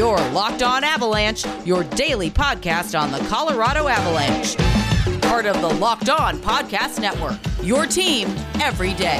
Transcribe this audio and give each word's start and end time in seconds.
Your 0.00 0.16
Locked 0.30 0.62
On 0.62 0.82
Avalanche, 0.82 1.44
your 1.66 1.84
daily 1.84 2.30
podcast 2.30 2.98
on 2.98 3.12
the 3.12 3.18
Colorado 3.28 3.86
Avalanche. 3.86 4.56
Part 5.20 5.44
of 5.44 5.60
the 5.60 5.68
Locked 5.68 6.08
On 6.08 6.38
Podcast 6.38 7.00
Network. 7.00 7.36
Your 7.62 7.84
team 7.84 8.34
every 8.62 8.94
day. 8.94 9.18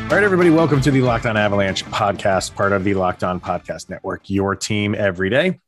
All 0.00 0.14
right, 0.14 0.24
everybody, 0.24 0.48
welcome 0.48 0.80
to 0.80 0.90
the 0.90 1.02
Locked 1.02 1.26
On 1.26 1.36
Avalanche 1.36 1.84
podcast, 1.84 2.54
part 2.54 2.72
of 2.72 2.84
the 2.84 2.94
Locked 2.94 3.22
On 3.22 3.38
Podcast 3.38 3.90
Network, 3.90 4.30
your 4.30 4.56
team 4.56 4.94
every 4.94 5.28
day. 5.28 5.60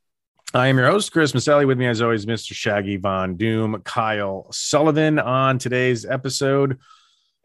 I 0.54 0.68
am 0.68 0.78
your 0.78 0.90
host, 0.90 1.12
Chris 1.12 1.32
Maselli. 1.32 1.66
With 1.66 1.76
me, 1.76 1.86
as 1.86 2.00
always, 2.00 2.24
Mr. 2.24 2.54
Shaggy 2.54 2.96
Von 2.96 3.36
Doom, 3.36 3.82
Kyle 3.84 4.46
Sullivan. 4.52 5.18
On 5.18 5.58
today's 5.58 6.06
episode, 6.06 6.78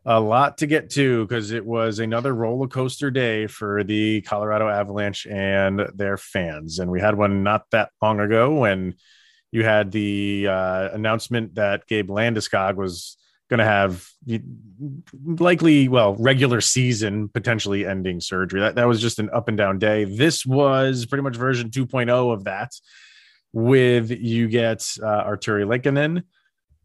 a 0.05 0.19
lot 0.19 0.59
to 0.59 0.67
get 0.67 0.91
to 0.91 1.25
because 1.25 1.51
it 1.51 1.65
was 1.65 1.99
another 1.99 2.33
roller 2.33 2.67
coaster 2.67 3.09
day 3.09 3.47
for 3.47 3.83
the 3.83 4.21
Colorado 4.21 4.69
Avalanche 4.69 5.25
and 5.25 5.81
their 5.95 6.17
fans. 6.17 6.77
And 6.79 6.91
we 6.91 7.01
had 7.01 7.17
one 7.17 7.43
not 7.43 7.69
that 7.71 7.89
long 8.01 8.19
ago 8.19 8.53
when 8.53 8.95
you 9.51 9.63
had 9.63 9.91
the 9.91 10.47
uh, 10.47 10.89
announcement 10.93 11.55
that 11.55 11.87
Gabe 11.87 12.09
Landeskog 12.09 12.75
was 12.75 13.17
going 13.49 13.59
to 13.59 13.65
have 13.65 14.07
likely, 15.23 15.87
well, 15.87 16.15
regular 16.15 16.61
season 16.61 17.29
potentially 17.29 17.85
ending 17.85 18.19
surgery. 18.19 18.59
That, 18.59 18.75
that 18.75 18.87
was 18.87 19.01
just 19.01 19.17
an 19.17 19.29
up 19.31 19.47
and 19.47 19.57
down 19.57 19.79
day. 19.79 20.03
This 20.03 20.45
was 20.45 21.05
pretty 21.05 21.23
much 21.23 21.35
version 21.35 21.69
2.0 21.69 22.33
of 22.33 22.43
that, 22.43 22.73
with 23.53 24.11
you 24.11 24.47
get 24.49 24.81
uh, 25.01 25.23
Artturi 25.23 25.65
Lehkonen 25.65 26.23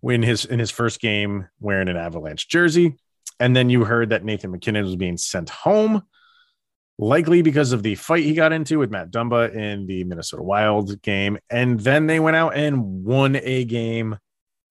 win 0.02 0.22
his 0.22 0.46
in 0.46 0.58
his 0.58 0.70
first 0.70 1.00
game 1.00 1.48
wearing 1.60 1.88
an 1.88 1.96
Avalanche 1.96 2.48
jersey. 2.48 2.96
And 3.38 3.56
then 3.56 3.70
you 3.70 3.84
heard 3.84 4.10
that 4.10 4.24
Nathan 4.24 4.50
MacKinnon 4.50 4.84
was 4.84 4.96
being 4.96 5.16
sent 5.16 5.48
home, 5.48 6.02
likely 6.98 7.40
because 7.42 7.72
of 7.72 7.82
the 7.82 7.94
fight 7.94 8.24
he 8.24 8.34
got 8.34 8.52
into 8.52 8.78
with 8.78 8.90
Matt 8.90 9.10
Dumba 9.10 9.54
in 9.54 9.86
the 9.86 10.04
Minnesota 10.04 10.42
Wild 10.42 11.00
game. 11.00 11.38
And 11.48 11.80
then 11.80 12.06
they 12.06 12.20
went 12.20 12.36
out 12.36 12.54
and 12.54 13.04
won 13.04 13.36
a 13.36 13.64
game 13.64 14.18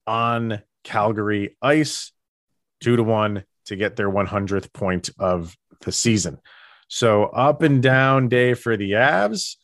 on 0.06 0.62
Calgary 0.84 1.58
ice, 1.62 2.12
two 2.80 2.96
to 2.96 3.04
one 3.04 3.44
to 3.66 3.76
get 3.76 3.96
their 3.96 4.10
100th 4.10 4.72
point 4.74 5.10
of 5.20 5.56
the 5.82 5.92
season. 5.92 6.40
So 6.88 7.26
up 7.26 7.62
and 7.62 7.82
down 7.82 8.30
day 8.30 8.54
for 8.54 8.76
the 8.78 8.92
Avs. 8.92 9.56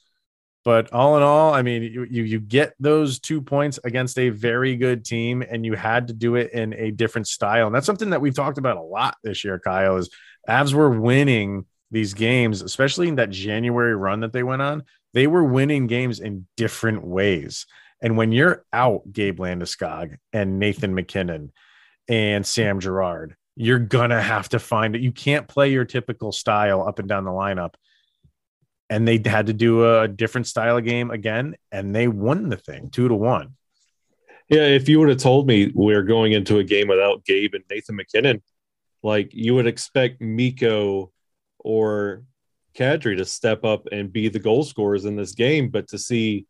But 0.66 0.92
all 0.92 1.16
in 1.16 1.22
all, 1.22 1.54
I 1.54 1.62
mean, 1.62 1.84
you, 1.84 2.06
you, 2.06 2.40
get 2.40 2.74
those 2.80 3.20
two 3.20 3.40
points 3.40 3.80
against 3.84 4.18
a 4.18 4.30
very 4.30 4.76
good 4.76 5.06
team, 5.06 5.44
and 5.48 5.64
you 5.64 5.76
had 5.76 6.08
to 6.08 6.14
do 6.14 6.36
it 6.36 6.54
in 6.54 6.74
a 6.74 6.90
different 6.90 7.28
style. 7.28 7.68
And 7.68 7.76
that's 7.76 7.86
something 7.86 8.10
that 8.10 8.20
we've 8.20 8.34
talked 8.34 8.58
about 8.58 8.78
a 8.78 8.82
lot 8.82 9.16
this 9.24 9.44
year, 9.44 9.60
Kyle. 9.60 9.98
Is 9.98 10.10
Avs 10.50 10.74
were 10.74 10.90
winning 10.90 11.66
these 11.92 12.16
games, 12.16 12.64
especially 12.64 13.08
in 13.08 13.16
that 13.16 13.30
January 13.30 13.96
run 13.96 14.22
that 14.22 14.34
they 14.34 14.42
went 14.42 14.64
on. 14.64 14.84
They 15.14 15.28
were 15.28 15.44
winning 15.44 15.86
games 15.86 16.20
in 16.20 16.48
different 16.58 17.06
ways. 17.06 17.68
And 18.02 18.18
when 18.18 18.32
you're 18.32 18.66
out, 18.74 19.04
Gabe 19.14 19.40
Landeskog 19.40 20.18
and 20.34 20.58
Nathan 20.58 20.96
MacKinnon 20.96 21.52
and 22.08 22.44
Sam 22.44 22.80
Girard, 22.80 23.36
you're 23.56 23.78
gonna 23.78 24.22
have 24.22 24.50
to 24.50 24.60
find 24.60 24.96
it. 24.96 25.02
You 25.02 25.12
can't 25.12 25.48
play 25.48 25.72
your 25.72 25.86
typical 25.86 26.32
style 26.32 26.88
up 26.88 26.98
and 26.98 27.08
down 27.08 27.24
the 27.24 27.30
lineup 27.30 27.76
and 28.90 29.08
they 29.08 29.22
had 29.26 29.48
to 29.48 29.54
do 29.54 30.00
a 30.00 30.08
different 30.08 30.48
style 30.48 30.78
of 30.78 30.86
game 30.86 31.12
again, 31.12 31.56
and 31.72 31.96
they 31.96 32.08
won 32.08 32.50
the 32.50 32.58
thing 32.58 32.90
two 32.90 33.08
to 33.08 33.16
one. 33.16 33.56
Yeah, 34.50 34.66
if 34.66 34.88
you 34.88 35.00
would 35.00 35.10
have 35.10 35.18
told 35.18 35.48
me 35.48 35.72
we 35.74 35.96
are 35.96 36.04
going 36.04 36.34
into 36.34 36.60
a 36.60 36.64
game 36.64 36.88
without 36.88 37.26
Gabe 37.26 37.56
and 37.56 37.64
Nathan 37.70 37.96
MacKinnon, 37.96 38.44
like 39.02 39.34
you 39.34 39.56
would 39.56 39.66
expect 39.66 40.22
Mikko 40.22 41.12
or 41.60 42.24
Kadri 42.78 43.18
to 43.18 43.26
step 43.26 43.64
up 43.64 43.88
and 43.92 44.14
be 44.14 44.30
the 44.30 44.40
goal 44.40 44.64
scorers 44.64 45.06
in 45.06 45.16
this 45.16 45.34
game, 45.34 45.70
but 45.70 45.88
to 45.90 45.98
see 45.98 46.46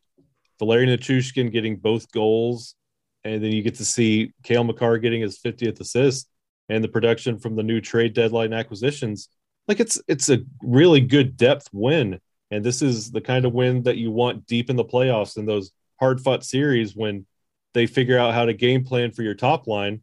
Valeri 0.59 0.87
Nichushkin 0.87 1.51
getting 1.51 1.77
both 1.77 2.11
goals, 2.11 2.75
and 3.23 3.41
then 3.41 3.51
you 3.51 3.61
get 3.61 3.75
to 3.75 3.85
see 3.85 4.33
Cale 4.43 4.63
Makar 4.63 4.97
getting 4.97 5.21
his 5.21 5.39
50th 5.39 5.79
assist, 5.79 6.27
and 6.67 6.83
the 6.83 6.89
production 6.89 7.39
from 7.39 7.55
the 7.55 7.63
new 7.63 7.79
trade 7.79 8.13
deadline 8.13 8.51
acquisitions, 8.51 9.29
like 9.67 9.79
it's 9.79 10.01
it's 10.07 10.29
a 10.29 10.39
really 10.61 11.01
good 11.01 11.37
depth 11.37 11.69
win 11.71 12.19
and 12.51 12.63
this 12.63 12.81
is 12.81 13.11
the 13.11 13.21
kind 13.21 13.45
of 13.45 13.53
win 13.53 13.83
that 13.83 13.97
you 13.97 14.11
want 14.11 14.45
deep 14.45 14.69
in 14.69 14.75
the 14.75 14.85
playoffs 14.85 15.37
in 15.37 15.45
those 15.45 15.71
hard 15.99 16.21
fought 16.21 16.43
series 16.43 16.95
when 16.95 17.25
they 17.73 17.87
figure 17.87 18.17
out 18.17 18.33
how 18.33 18.45
to 18.45 18.53
game 18.53 18.83
plan 18.83 19.11
for 19.11 19.23
your 19.23 19.33
top 19.33 19.67
line. 19.67 20.01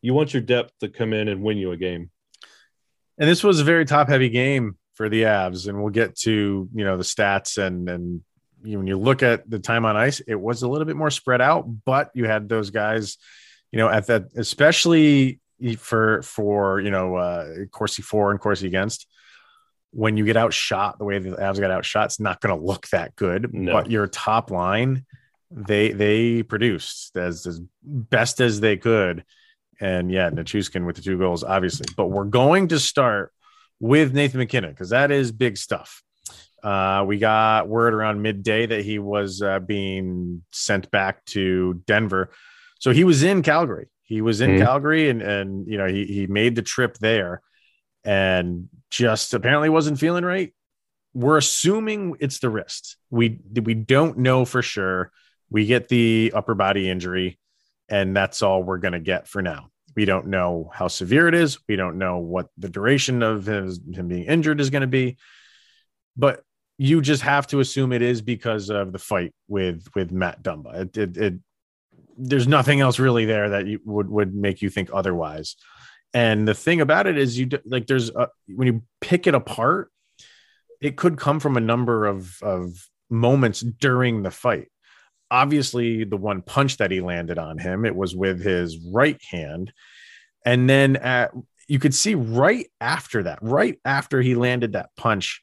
You 0.00 0.14
want 0.14 0.32
your 0.32 0.42
depth 0.42 0.72
to 0.80 0.88
come 0.88 1.12
in 1.12 1.28
and 1.28 1.42
win 1.42 1.58
you 1.58 1.72
a 1.72 1.76
game. 1.76 2.10
And 3.18 3.28
this 3.28 3.44
was 3.44 3.60
a 3.60 3.64
very 3.64 3.84
top 3.84 4.08
heavy 4.08 4.28
game 4.28 4.76
for 4.94 5.08
the 5.08 5.22
Avs. 5.22 5.68
And 5.68 5.80
we'll 5.80 5.92
get 5.92 6.16
to, 6.20 6.68
you 6.72 6.84
know, 6.84 6.96
the 6.96 7.02
stats 7.02 7.64
and, 7.64 7.88
and, 7.88 8.22
when 8.64 8.86
you 8.86 8.96
look 8.96 9.24
at 9.24 9.50
the 9.50 9.58
time 9.58 9.84
on 9.84 9.96
ice, 9.96 10.20
it 10.20 10.36
was 10.36 10.62
a 10.62 10.68
little 10.68 10.84
bit 10.84 10.94
more 10.94 11.10
spread 11.10 11.40
out, 11.40 11.66
but 11.84 12.12
you 12.14 12.26
had 12.26 12.48
those 12.48 12.70
guys, 12.70 13.18
you 13.72 13.78
know, 13.80 13.88
at 13.88 14.06
that, 14.06 14.26
especially 14.36 15.40
for, 15.78 16.22
for, 16.22 16.80
you 16.80 16.92
know, 16.92 17.16
uh, 17.16 17.48
Corsi 17.72 18.02
for 18.02 18.30
and 18.30 18.38
Corsi 18.38 18.68
against, 18.68 19.08
when 19.92 20.16
you 20.16 20.24
get 20.24 20.36
outshot 20.36 20.98
the 20.98 21.04
way 21.04 21.18
the 21.18 21.30
Avs 21.30 21.60
got 21.60 21.70
outshot, 21.70 22.06
it's 22.06 22.20
not 22.20 22.40
going 22.40 22.58
to 22.58 22.64
look 22.64 22.88
that 22.88 23.14
good. 23.14 23.52
No. 23.52 23.72
But 23.72 23.90
your 23.90 24.06
top 24.06 24.50
line, 24.50 25.04
they 25.50 25.92
they 25.92 26.42
produced 26.42 27.16
as 27.16 27.46
as 27.46 27.60
best 27.82 28.40
as 28.40 28.60
they 28.60 28.76
could, 28.76 29.24
and 29.80 30.10
yeah, 30.10 30.30
Nichushkin 30.30 30.86
with 30.86 30.96
the 30.96 31.02
two 31.02 31.18
goals, 31.18 31.44
obviously. 31.44 31.86
But 31.96 32.06
we're 32.06 32.24
going 32.24 32.68
to 32.68 32.78
start 32.78 33.32
with 33.80 34.14
Nathan 34.14 34.38
MacKinnon 34.38 34.70
because 34.70 34.90
that 34.90 35.10
is 35.10 35.30
big 35.30 35.56
stuff. 35.56 36.02
Uh, 36.62 37.04
we 37.06 37.18
got 37.18 37.68
word 37.68 37.92
around 37.92 38.22
midday 38.22 38.64
that 38.66 38.84
he 38.84 38.98
was 38.98 39.42
uh, 39.42 39.58
being 39.58 40.42
sent 40.52 40.90
back 40.90 41.24
to 41.26 41.74
Denver. 41.86 42.30
So 42.78 42.92
he 42.92 43.04
was 43.04 43.22
in 43.22 43.42
Calgary. 43.42 43.88
He 44.04 44.20
was 44.20 44.40
in 44.40 44.52
mm-hmm. 44.52 44.64
Calgary, 44.64 45.10
and 45.10 45.20
and 45.20 45.66
you 45.66 45.76
know 45.76 45.86
he 45.86 46.06
he 46.06 46.26
made 46.26 46.54
the 46.54 46.62
trip 46.62 46.96
there 46.98 47.42
and 48.04 48.68
just 48.90 49.34
apparently 49.34 49.68
wasn't 49.68 49.98
feeling 49.98 50.24
right. 50.24 50.52
We're 51.14 51.38
assuming 51.38 52.16
it's 52.20 52.38
the 52.38 52.50
wrist. 52.50 52.96
We 53.10 53.40
we 53.52 53.74
don't 53.74 54.18
know 54.18 54.44
for 54.44 54.62
sure. 54.62 55.12
We 55.50 55.66
get 55.66 55.88
the 55.88 56.32
upper 56.34 56.54
body 56.54 56.88
injury, 56.88 57.38
and 57.88 58.16
that's 58.16 58.42
all 58.42 58.62
we're 58.62 58.78
going 58.78 58.92
to 58.92 59.00
get 59.00 59.28
for 59.28 59.42
now. 59.42 59.68
We 59.94 60.06
don't 60.06 60.28
know 60.28 60.70
how 60.72 60.88
severe 60.88 61.28
it 61.28 61.34
is. 61.34 61.58
We 61.68 61.76
don't 61.76 61.98
know 61.98 62.18
what 62.18 62.48
the 62.56 62.70
duration 62.70 63.22
of 63.22 63.44
his, 63.44 63.78
him 63.92 64.08
being 64.08 64.24
injured 64.24 64.60
is 64.60 64.70
going 64.70 64.80
to 64.80 64.86
be. 64.86 65.18
But 66.16 66.42
you 66.78 67.02
just 67.02 67.22
have 67.22 67.46
to 67.48 67.60
assume 67.60 67.92
it 67.92 68.02
is 68.02 68.22
because 68.22 68.70
of 68.70 68.92
the 68.92 68.98
fight 68.98 69.34
with 69.48 69.86
with 69.94 70.10
Matt 70.10 70.42
Dumba. 70.42 70.74
It, 70.74 70.96
it, 70.96 71.16
it 71.16 71.34
there's 72.16 72.48
nothing 72.48 72.80
else 72.80 72.98
really 72.98 73.24
there 73.24 73.50
that 73.50 73.66
you 73.66 73.80
would 73.84 74.08
would 74.08 74.34
make 74.34 74.62
you 74.62 74.70
think 74.70 74.90
otherwise. 74.92 75.56
And 76.14 76.46
the 76.46 76.54
thing 76.54 76.80
about 76.80 77.06
it 77.06 77.16
is, 77.16 77.38
you 77.38 77.48
like 77.64 77.86
there's 77.86 78.10
a, 78.10 78.28
when 78.46 78.66
you 78.66 78.82
pick 79.00 79.26
it 79.26 79.34
apart, 79.34 79.90
it 80.80 80.96
could 80.96 81.16
come 81.16 81.40
from 81.40 81.56
a 81.56 81.60
number 81.60 82.06
of 82.06 82.36
of 82.42 82.74
moments 83.08 83.60
during 83.60 84.22
the 84.22 84.30
fight. 84.30 84.68
Obviously, 85.30 86.04
the 86.04 86.18
one 86.18 86.42
punch 86.42 86.76
that 86.76 86.90
he 86.90 87.00
landed 87.00 87.38
on 87.38 87.56
him, 87.56 87.86
it 87.86 87.96
was 87.96 88.14
with 88.14 88.42
his 88.42 88.78
right 88.92 89.20
hand, 89.30 89.72
and 90.44 90.68
then 90.68 90.96
at 90.96 91.32
you 91.68 91.78
could 91.78 91.94
see 91.94 92.14
right 92.14 92.66
after 92.80 93.22
that, 93.22 93.38
right 93.40 93.78
after 93.84 94.20
he 94.20 94.34
landed 94.34 94.72
that 94.72 94.90
punch, 94.96 95.42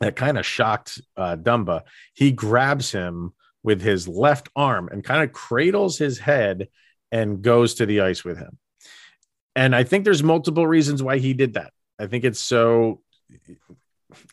that 0.00 0.16
kind 0.16 0.36
of 0.36 0.44
shocked 0.44 1.00
uh, 1.16 1.36
Dumba. 1.36 1.82
He 2.14 2.32
grabs 2.32 2.90
him 2.90 3.32
with 3.62 3.80
his 3.80 4.08
left 4.08 4.48
arm 4.56 4.88
and 4.90 5.04
kind 5.04 5.22
of 5.22 5.32
cradles 5.32 5.98
his 5.98 6.18
head 6.18 6.68
and 7.12 7.42
goes 7.42 7.74
to 7.74 7.86
the 7.86 8.00
ice 8.00 8.24
with 8.24 8.38
him. 8.38 8.58
And 9.54 9.74
I 9.74 9.84
think 9.84 10.04
there's 10.04 10.22
multiple 10.22 10.66
reasons 10.66 11.02
why 11.02 11.18
he 11.18 11.34
did 11.34 11.54
that. 11.54 11.72
I 11.98 12.06
think 12.06 12.24
it's 12.24 12.40
so 12.40 13.00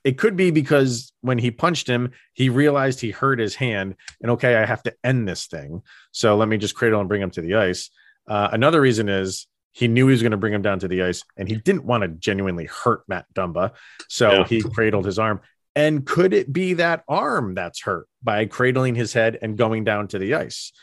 it 0.04 0.18
could 0.18 0.36
be 0.36 0.52
because 0.52 1.12
when 1.22 1.38
he 1.38 1.52
punched 1.52 1.88
him, 1.88 2.12
he 2.34 2.50
realized 2.50 3.00
he 3.00 3.12
hurt 3.12 3.40
his 3.40 3.56
hand 3.56 3.96
and 4.22 4.32
okay, 4.32 4.56
I 4.56 4.66
have 4.66 4.84
to 4.84 4.96
end 5.04 5.28
this 5.28 5.48
thing. 5.48 5.82
So 6.12 6.36
let 6.36 6.48
me 6.48 6.58
just 6.58 6.76
cradle 6.76 7.00
and 7.00 7.10
bring 7.10 7.22
him 7.22 7.32
to 7.32 7.42
the 7.42 7.56
ice. 7.56 7.90
Uh, 8.28 8.50
another 8.52 8.82
reason 8.82 9.10
is 9.10 9.48
he 9.72 9.88
knew 9.88 10.08
he 10.08 10.12
was 10.12 10.22
going 10.22 10.32
to 10.32 10.38
bring 10.38 10.54
him 10.54 10.62
down 10.62 10.80
to 10.80 10.88
the 10.88 11.04
ice 11.04 11.24
and 11.38 11.48
he 11.48 11.56
didn't 11.56 11.86
want 11.86 12.04
to 12.04 12.08
genuinely 12.10 12.66
hurt 12.66 13.04
Matt 13.08 13.26
Dumba. 13.34 13.72
So 14.08 14.32
yeah. 14.32 14.46
he 14.46 14.62
cradled 14.62 15.06
his 15.06 15.20
arm. 15.20 15.42
And 15.76 16.06
could 16.06 16.34
it 16.34 16.52
be 16.52 16.74
that 16.74 17.04
arm 17.08 17.54
that's 17.54 17.82
hurt 17.82 18.08
by 18.22 18.46
cradling 18.46 18.96
his 18.96 19.14
head 19.14 19.38
and 19.42 19.58
going 19.58 19.84
down 19.84 20.08
to 20.10 20.20
the 20.20 20.36
ice? 20.36 20.74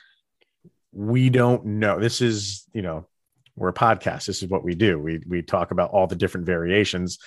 We 0.93 1.29
don't 1.29 1.67
know. 1.67 2.01
This 2.01 2.23
is, 2.23 2.65
you 2.73 2.83
know, 2.83 3.07
we're 3.57 3.69
a 3.69 3.75
podcast. 3.75 4.27
This 4.27 4.43
is 4.43 4.49
what 4.49 4.63
we 4.63 4.75
do. 4.75 4.99
We 4.99 5.21
we 5.27 5.43
talk 5.43 5.71
about 5.71 5.91
all 5.91 6.07
the 6.07 6.17
different 6.17 6.47
variations, 6.47 7.19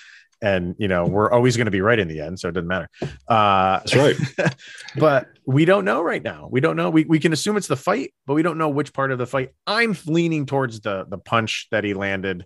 and 0.41 0.75
you 0.77 0.87
know 0.87 1.05
we're 1.05 1.31
always 1.31 1.57
going 1.57 1.65
to 1.65 1.71
be 1.71 1.81
right 1.81 1.99
in 1.99 2.07
the 2.07 2.21
end, 2.21 2.39
so 2.39 2.49
it 2.49 2.53
doesn't 2.53 2.67
matter. 2.67 2.89
Uh, 3.27 3.79
That's 3.79 3.95
right. 3.95 4.55
but 4.97 5.27
we 5.45 5.65
don't 5.65 5.85
know 5.85 6.01
right 6.01 6.23
now. 6.23 6.47
We 6.51 6.61
don't 6.61 6.75
know. 6.75 6.89
We 6.89 7.05
we 7.05 7.19
can 7.19 7.33
assume 7.33 7.57
it's 7.57 7.67
the 7.67 7.75
fight, 7.75 8.13
but 8.25 8.35
we 8.35 8.43
don't 8.43 8.57
know 8.57 8.69
which 8.69 8.93
part 8.93 9.11
of 9.11 9.17
the 9.17 9.27
fight. 9.27 9.49
I'm 9.67 9.95
leaning 10.05 10.45
towards 10.45 10.81
the 10.81 11.05
the 11.09 11.17
punch 11.17 11.67
that 11.71 11.83
he 11.83 11.93
landed 11.93 12.45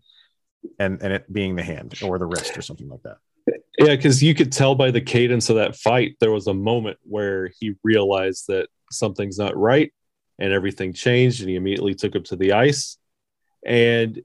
and 0.80 1.02
and 1.02 1.14
it 1.14 1.32
being 1.32 1.56
the 1.56 1.64
hand 1.64 2.00
or 2.04 2.18
the 2.18 2.26
wrist 2.26 2.58
or 2.58 2.62
something 2.62 2.90
like 2.90 3.04
that. 3.04 3.18
Yeah, 3.78 3.96
because 3.96 4.24
you 4.24 4.36
could 4.36 4.52
tell 4.52 4.76
by 4.76 4.92
the 4.92 5.02
cadence 5.02 5.50
of 5.50 5.58
that 5.58 5.76
fight, 5.76 6.16
there 6.20 6.32
was 6.32 6.48
a 6.48 6.54
moment 6.54 6.98
where 7.04 7.50
he 7.60 7.74
realized 7.84 8.46
that 8.48 8.70
something's 8.92 9.38
not 9.38 9.58
right 9.58 9.92
and 10.40 10.54
everything 10.54 10.94
changed, 10.94 11.42
and 11.42 11.50
he 11.50 11.56
immediately 11.56 11.96
took 11.96 12.16
him 12.16 12.24
to 12.24 12.36
the 12.36 12.54
ice. 12.54 12.98
And 13.66 14.22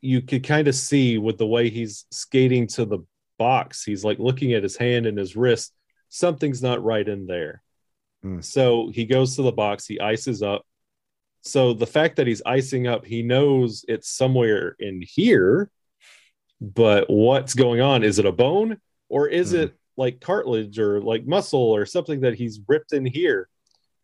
you 0.00 0.22
could 0.22 0.44
kind 0.44 0.68
of 0.68 0.74
see 0.74 1.18
with 1.18 1.38
the 1.38 1.46
way 1.46 1.68
he's 1.70 2.06
skating 2.10 2.66
to 2.68 2.84
the 2.84 3.00
box, 3.38 3.84
he's 3.84 4.04
like 4.04 4.18
looking 4.18 4.52
at 4.52 4.62
his 4.62 4.76
hand 4.76 5.06
and 5.06 5.18
his 5.18 5.36
wrist, 5.36 5.72
something's 6.08 6.62
not 6.62 6.82
right 6.82 7.06
in 7.06 7.26
there. 7.26 7.62
Mm. 8.24 8.44
So 8.44 8.90
he 8.92 9.04
goes 9.06 9.36
to 9.36 9.42
the 9.42 9.52
box, 9.52 9.86
he 9.86 10.00
ices 10.00 10.42
up. 10.42 10.66
So 11.42 11.72
the 11.72 11.86
fact 11.86 12.16
that 12.16 12.26
he's 12.26 12.42
icing 12.44 12.86
up, 12.86 13.04
he 13.06 13.22
knows 13.22 13.84
it's 13.88 14.10
somewhere 14.10 14.76
in 14.78 15.02
here 15.02 15.70
but 16.60 17.08
what's 17.08 17.54
going 17.54 17.80
on? 17.80 18.02
Is 18.04 18.18
it 18.18 18.26
a 18.26 18.32
bone 18.32 18.78
or 19.08 19.28
is 19.28 19.54
Mhm. 19.54 19.60
it 19.60 19.78
like 19.96 20.20
cartilage 20.20 20.78
or 20.78 21.00
like 21.00 21.26
muscle 21.26 21.58
or 21.74 21.86
something 21.86 22.20
that 22.20 22.34
he's 22.34 22.60
ripped 22.68 22.92
in 22.92 23.06
here? 23.06 23.48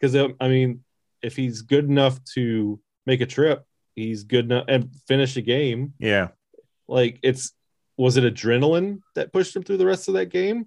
Because 0.00 0.16
I 0.16 0.48
mean, 0.48 0.82
if 1.20 1.36
he's 1.36 1.60
good 1.60 1.84
enough 1.84 2.18
to 2.34 2.80
make 3.04 3.20
a 3.20 3.26
trip, 3.26 3.62
he's 3.96 4.22
good 4.22 4.44
enough 4.44 4.66
and 4.68 4.90
finish 5.08 5.36
a 5.36 5.42
game. 5.42 5.94
Yeah. 5.98 6.28
Like 6.86 7.18
it's 7.24 7.52
was 7.96 8.16
it 8.16 8.24
adrenaline 8.32 9.00
that 9.14 9.32
pushed 9.32 9.56
him 9.56 9.64
through 9.64 9.78
the 9.78 9.86
rest 9.86 10.06
of 10.06 10.14
that 10.14 10.26
game? 10.26 10.66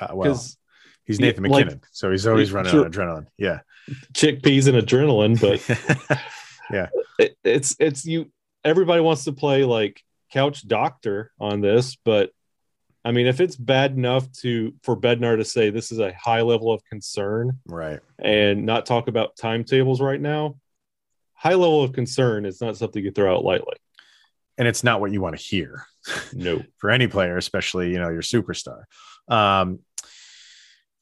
Uh, 0.00 0.08
well, 0.14 0.30
Because 0.30 0.56
he's 1.04 1.20
Nathan 1.20 1.44
like- 1.44 1.66
MacKinnon, 1.66 1.82
so 1.92 2.10
he's 2.10 2.26
always 2.26 2.50
running 2.50 2.72
Sure. 2.72 2.84
on 2.86 2.90
adrenaline. 2.90 3.26
Yeah. 3.36 3.60
chickpeas 4.14 4.66
and 4.66 4.76
adrenaline, 4.84 5.40
but 5.40 6.18
it, 7.18 7.36
it's 7.44 7.76
it's 7.78 8.04
you 8.06 8.30
everybody 8.64 9.00
wants 9.00 9.24
to 9.24 9.32
play 9.32 9.64
like 9.64 10.02
couch 10.32 10.66
doctor 10.68 11.32
on 11.40 11.60
this 11.60 11.96
but 12.04 12.30
i 13.04 13.10
mean 13.10 13.26
if 13.26 13.40
it's 13.40 13.56
bad 13.56 13.92
enough 13.96 14.30
to 14.32 14.72
for 14.82 14.96
bednar 14.96 15.36
to 15.36 15.44
say 15.44 15.70
this 15.70 15.90
is 15.90 15.98
a 15.98 16.12
high 16.12 16.42
level 16.42 16.70
of 16.72 16.84
concern 16.84 17.58
right. 17.66 18.00
and 18.18 18.64
not 18.64 18.86
talk 18.86 19.08
about 19.08 19.36
timetables 19.36 20.00
right 20.00 20.20
now 20.20 20.54
high 21.40 21.54
level 21.54 21.82
of 21.82 21.92
concern 21.94 22.44
is 22.44 22.60
not 22.60 22.76
something 22.76 23.02
you 23.02 23.10
throw 23.10 23.34
out 23.34 23.44
lightly 23.44 23.76
And 24.58 24.68
it's 24.68 24.84
not 24.84 25.00
what 25.00 25.10
you 25.10 25.22
want 25.22 25.38
to 25.38 25.42
hear. 25.42 25.86
no 26.34 26.62
for 26.76 26.90
any 26.90 27.06
player, 27.06 27.36
especially 27.38 27.90
you 27.90 27.98
know 27.98 28.10
your 28.10 28.22
superstar. 28.22 28.84
Um, 29.28 29.80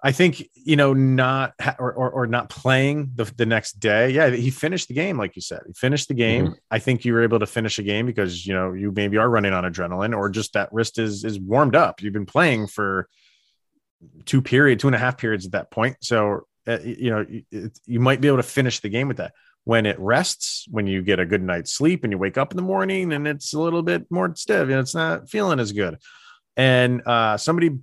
I 0.01 0.13
think 0.13 0.49
you 0.55 0.77
know 0.77 0.95
not 0.95 1.55
or, 1.81 1.93
or 1.93 2.11
or 2.11 2.27
not 2.29 2.51
playing 2.51 3.11
the 3.17 3.25
the 3.25 3.47
next 3.47 3.81
day. 3.81 4.11
Yeah, 4.11 4.31
he 4.31 4.51
finished 4.51 4.87
the 4.87 4.95
game 4.95 5.19
like 5.19 5.35
you 5.35 5.43
said. 5.43 5.63
He 5.67 5.73
finished 5.73 6.07
the 6.07 6.15
game. 6.15 6.55
I 6.71 6.79
think 6.79 7.05
you 7.05 7.13
were 7.15 7.25
able 7.25 7.41
to 7.41 7.47
finish 7.47 7.81
a 7.81 7.83
game 7.83 8.07
because 8.07 8.47
you 8.47 8.55
know 8.55 8.75
you 8.75 8.93
maybe 8.93 9.17
are 9.17 9.29
running 9.29 9.53
on 9.53 9.65
adrenaline 9.65 10.17
or 10.17 10.29
just 10.31 10.53
that 10.53 10.73
wrist 10.73 10.99
is 10.99 11.25
is 11.25 11.41
warmed 11.41 11.75
up. 11.75 12.01
You've 12.01 12.13
been 12.13 12.27
playing 12.27 12.69
for 12.69 13.09
two 14.25 14.41
period, 14.41 14.79
two 14.79 14.87
and 14.87 14.95
a 14.95 15.01
half 15.01 15.19
periods 15.19 15.47
at 15.47 15.53
that 15.53 15.73
point. 15.73 15.97
So 16.01 16.47
uh, 16.69 16.79
you 16.85 17.11
know 17.11 17.27
it, 17.51 17.77
you 17.87 17.99
might 17.99 18.21
be 18.21 18.29
able 18.29 18.37
to 18.37 18.45
finish 18.45 18.79
the 18.79 18.91
game 18.91 19.09
with 19.09 19.17
that. 19.17 19.33
When 19.69 19.85
it 19.85 20.01
rests, 20.01 20.67
when 20.71 20.87
you 20.87 21.03
get 21.03 21.21
a 21.21 21.27
good 21.27 21.43
night's 21.43 21.75
sleep 21.75 22.03
and 22.03 22.11
you 22.11 22.17
wake 22.17 22.39
up 22.39 22.53
in 22.53 22.57
the 22.57 22.63
morning 22.63 23.13
and 23.13 23.29
it's 23.29 23.53
a 23.53 23.61
little 23.61 23.83
bit 23.83 24.11
more 24.11 24.35
stiff 24.35 24.63
and 24.63 24.79
it's 24.79 24.95
not 24.95 25.29
feeling 25.29 25.61
as 25.61 25.73
good. 25.73 25.99
And 26.57 27.03
uh, 27.07 27.37
somebody 27.37 27.77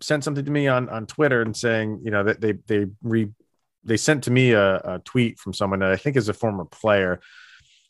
sent 0.00 0.24
something 0.24 0.46
to 0.46 0.50
me 0.50 0.66
on 0.66 0.88
on 0.88 1.04
Twitter 1.04 1.42
and 1.42 1.54
saying, 1.54 2.00
you 2.02 2.10
know, 2.10 2.24
that 2.24 2.40
they 2.40 2.52
they 2.52 2.86
re 3.02 3.28
they 3.84 3.98
sent 3.98 4.24
to 4.24 4.30
me 4.30 4.52
a, 4.52 4.76
a 4.76 5.02
tweet 5.04 5.38
from 5.38 5.52
someone 5.52 5.80
that 5.80 5.92
I 5.92 5.96
think 5.96 6.16
is 6.16 6.30
a 6.30 6.32
former 6.32 6.64
player 6.64 7.20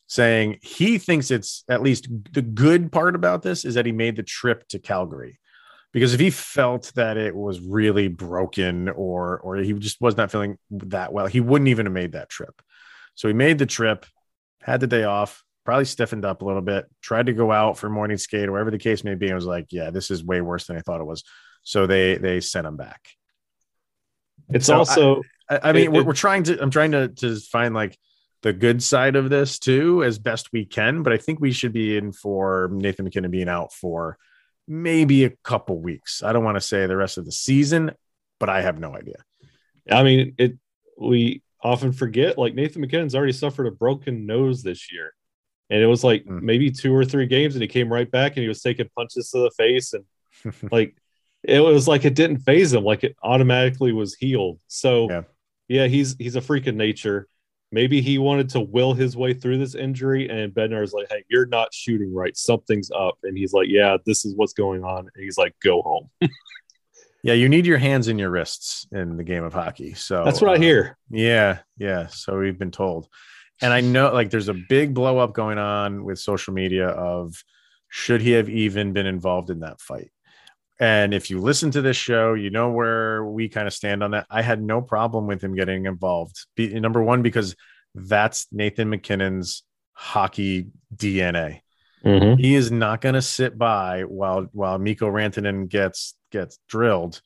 saying 0.08 0.58
he 0.62 0.99
thinks 0.99 1.31
it's 1.31 1.62
at 1.69 1.82
least 1.82 2.08
the 2.32 2.42
good 2.42 2.90
part 2.90 3.14
about 3.14 3.42
this 3.42 3.64
is 3.64 3.75
that 3.75 3.87
he 3.87 3.92
made 3.92 4.16
the 4.16 4.25
trip 4.25 4.66
to 4.70 4.81
Calgary. 4.81 5.38
Because 5.92 6.14
if 6.14 6.19
he 6.19 6.31
felt 6.31 6.90
that 6.96 7.16
it 7.16 7.34
was 7.34 7.60
really 7.60 8.08
broken 8.08 8.88
or 8.88 9.38
or 9.38 9.56
he 9.58 9.72
just 9.75 10.00
was 10.00 10.16
not 10.16 10.32
feeling 10.32 10.58
that 10.70 11.12
well, 11.12 11.26
he 11.26 11.38
wouldn't 11.38 11.69
even 11.69 11.87
have 11.87 11.92
made 11.92 12.12
that 12.12 12.28
trip. 12.28 12.60
So 13.16 13.28
we 13.28 13.32
made 13.32 13.58
the 13.58 13.66
trip, 13.66 14.06
had 14.62 14.80
the 14.80 14.86
day 14.86 15.02
off, 15.04 15.42
probably 15.64 15.84
stiffened 15.86 16.24
up 16.24 16.42
a 16.42 16.44
little 16.44 16.62
bit, 16.62 16.86
tried 17.02 17.26
to 17.26 17.32
go 17.32 17.50
out 17.50 17.76
for 17.76 17.90
morning 17.90 18.16
skate 18.18 18.48
or 18.48 18.52
whatever 18.52 18.70
the 18.70 18.78
case 18.78 19.02
may 19.02 19.16
be. 19.16 19.26
And 19.26 19.34
was 19.34 19.44
like, 19.46 19.66
yeah, 19.70 19.90
this 19.90 20.10
is 20.12 20.22
way 20.24 20.40
worse 20.40 20.66
than 20.68 20.76
I 20.76 20.80
thought 20.80 21.00
it 21.00 21.06
was. 21.06 21.24
So 21.64 21.86
they 21.88 22.16
they 22.16 22.40
sent 22.40 22.66
him 22.66 22.76
back. 22.76 23.08
it's 24.50 24.66
So 24.66 24.76
also 24.76 25.22
I, 25.50 25.60
I 25.64 25.72
mean, 25.72 25.84
It- 25.86 25.92
we're, 25.92 26.04
we're 26.04 26.12
trying 26.12 26.44
to. 26.44 26.60
I'm 26.62 26.70
trying 26.70 26.92
to 26.92 27.08
to 27.08 27.36
find 27.40 27.74
like 27.74 27.98
the 28.42 28.52
good 28.52 28.82
side 28.82 29.16
of 29.16 29.30
this 29.30 29.58
too, 29.58 30.04
as 30.04 30.18
best 30.18 30.52
we 30.52 30.64
can. 30.64 31.02
But 31.02 31.12
I 31.12 31.16
think 31.16 31.40
we 31.40 31.52
should 31.52 31.72
be 31.72 31.96
in 31.96 32.12
for 32.12 32.68
Nathan 32.72 33.04
MacKinnon 33.04 33.30
being 33.30 33.48
out 33.48 33.72
for 33.72 34.18
maybe 34.68 35.24
a 35.24 35.30
couple 35.42 35.80
weeks. 35.80 36.22
I 36.22 36.32
don't 36.32 36.44
want 36.44 36.56
to 36.56 36.60
say 36.60 36.86
the 36.86 36.96
rest 36.96 37.18
of 37.18 37.24
the 37.24 37.32
season, 37.32 37.92
but 38.38 38.48
I 38.48 38.62
have 38.62 38.78
no 38.78 38.94
idea. 38.94 39.24
i 39.90 40.02
mean 40.02 40.34
it 40.38 40.58
we 40.98 41.42
often 41.66 41.92
forget 41.92 42.38
like 42.38 42.54
nathan 42.54 42.80
mackinnon's 42.80 43.14
already 43.14 43.32
suffered 43.32 43.66
a 43.66 43.70
broken 43.70 44.26
nose 44.26 44.62
this 44.62 44.92
year. 44.92 45.12
And 45.68 45.82
it 45.82 45.86
was 45.86 46.04
like 46.04 46.24
Mm. 46.24 46.42
maybe 46.42 46.70
two 46.70 46.94
or 46.94 47.04
three 47.04 47.26
games 47.26 47.54
and 47.56 47.62
he 47.62 47.68
came 47.68 47.92
right 47.92 48.10
back 48.10 48.32
and 48.36 48.42
he 48.42 48.48
was 48.48 48.62
taking 48.62 48.88
punches 48.96 49.30
to 49.30 49.38
the 49.38 49.50
face 49.50 49.92
and 49.94 50.04
like 50.72 50.94
it 51.42 51.60
was 51.60 51.86
like 51.88 52.04
it 52.04 52.14
didn't 52.14 52.38
phase 52.38 52.72
him 52.72 52.84
like 52.84 53.02
it 53.04 53.16
automatically 53.22 53.92
was 53.92 54.14
healed. 54.14 54.60
So 54.68 55.08
Yeah. 55.10 55.22
yeah, 55.68 55.86
he's 55.88 56.14
he's 56.18 56.36
a 56.36 56.40
freak 56.40 56.66
of 56.68 56.74
nature. 56.76 57.26
Maybe 57.72 58.00
he 58.00 58.18
wanted 58.18 58.48
to 58.50 58.60
will 58.60 58.94
his 58.94 59.16
way 59.16 59.34
through 59.34 59.58
this 59.58 59.74
injury 59.74 60.28
and 60.30 60.54
bednar 60.54 60.82
is 60.84 60.92
like 60.92 61.08
hey 61.10 61.24
you're 61.28 61.46
not 61.58 61.74
shooting 61.74 62.14
right. 62.14 62.36
Something's 62.36 62.90
up. 62.92 63.18
And 63.24 63.36
he's 63.36 63.52
like 63.52 63.68
yeah 63.68 63.96
this 64.06 64.24
is 64.24 64.34
what's 64.36 64.52
going 64.54 64.84
on. 64.84 65.00
And 65.12 65.24
he's 65.24 65.36
like 65.38 65.54
go 65.62 65.82
home 65.82 66.08
yeah, 67.22 67.34
you 67.34 67.48
need 67.48 67.66
your 67.66 67.78
hands 67.78 68.08
and 68.08 68.18
your 68.18 68.30
wrists 68.30 68.86
in 68.92 69.16
the 69.16 69.24
game 69.24 69.44
of 69.44 69.52
hockey. 69.52 69.94
So 69.94 70.24
that's 70.24 70.40
what 70.40 70.50
i 70.50 70.54
uh, 70.54 70.58
hear 70.58 70.96
Yeah, 71.10 71.58
yeah. 71.78 72.06
So 72.08 72.38
we've 72.38 72.58
been 72.58 72.70
told. 72.70 73.08
And 73.62 73.72
I 73.72 73.80
know 73.80 74.12
like 74.12 74.30
there's 74.30 74.48
a 74.48 74.54
big 74.68 74.94
blow 74.94 75.18
up 75.18 75.32
going 75.32 75.58
on 75.58 76.04
with 76.04 76.18
social 76.18 76.52
media 76.52 76.88
of 76.88 77.34
should 77.88 78.20
he 78.20 78.32
have 78.32 78.48
even 78.48 78.92
been 78.92 79.06
involved 79.06 79.50
in 79.50 79.60
that 79.60 79.80
fight? 79.80 80.10
And 80.78 81.14
if 81.14 81.30
you 81.30 81.40
listen 81.40 81.70
to 81.70 81.80
this 81.80 81.96
show, 81.96 82.34
you 82.34 82.50
know 82.50 82.70
where 82.70 83.24
we 83.24 83.48
kind 83.48 83.66
of 83.66 83.72
stand 83.72 84.02
on 84.02 84.10
that. 84.10 84.26
I 84.28 84.42
had 84.42 84.62
no 84.62 84.82
problem 84.82 85.26
with 85.26 85.42
him 85.42 85.54
getting 85.54 85.86
involved. 85.86 86.36
Be, 86.54 86.78
number 86.78 87.02
one, 87.02 87.22
because 87.22 87.56
that's 87.94 88.46
Nathan 88.52 88.90
MacKinnon's 88.90 89.62
hockey 89.94 90.66
DNA. 90.94 91.62
Mm-hmm. 92.04 92.40
He 92.40 92.54
is 92.54 92.70
not 92.70 93.00
going 93.00 93.14
to 93.14 93.22
sit 93.22 93.58
by 93.58 94.02
while 94.02 94.46
while 94.52 94.78
Mikko 94.78 95.11
Rantanen 95.11 95.68
gets 95.68 96.14
gets 96.30 96.59
drilled, 96.68 97.21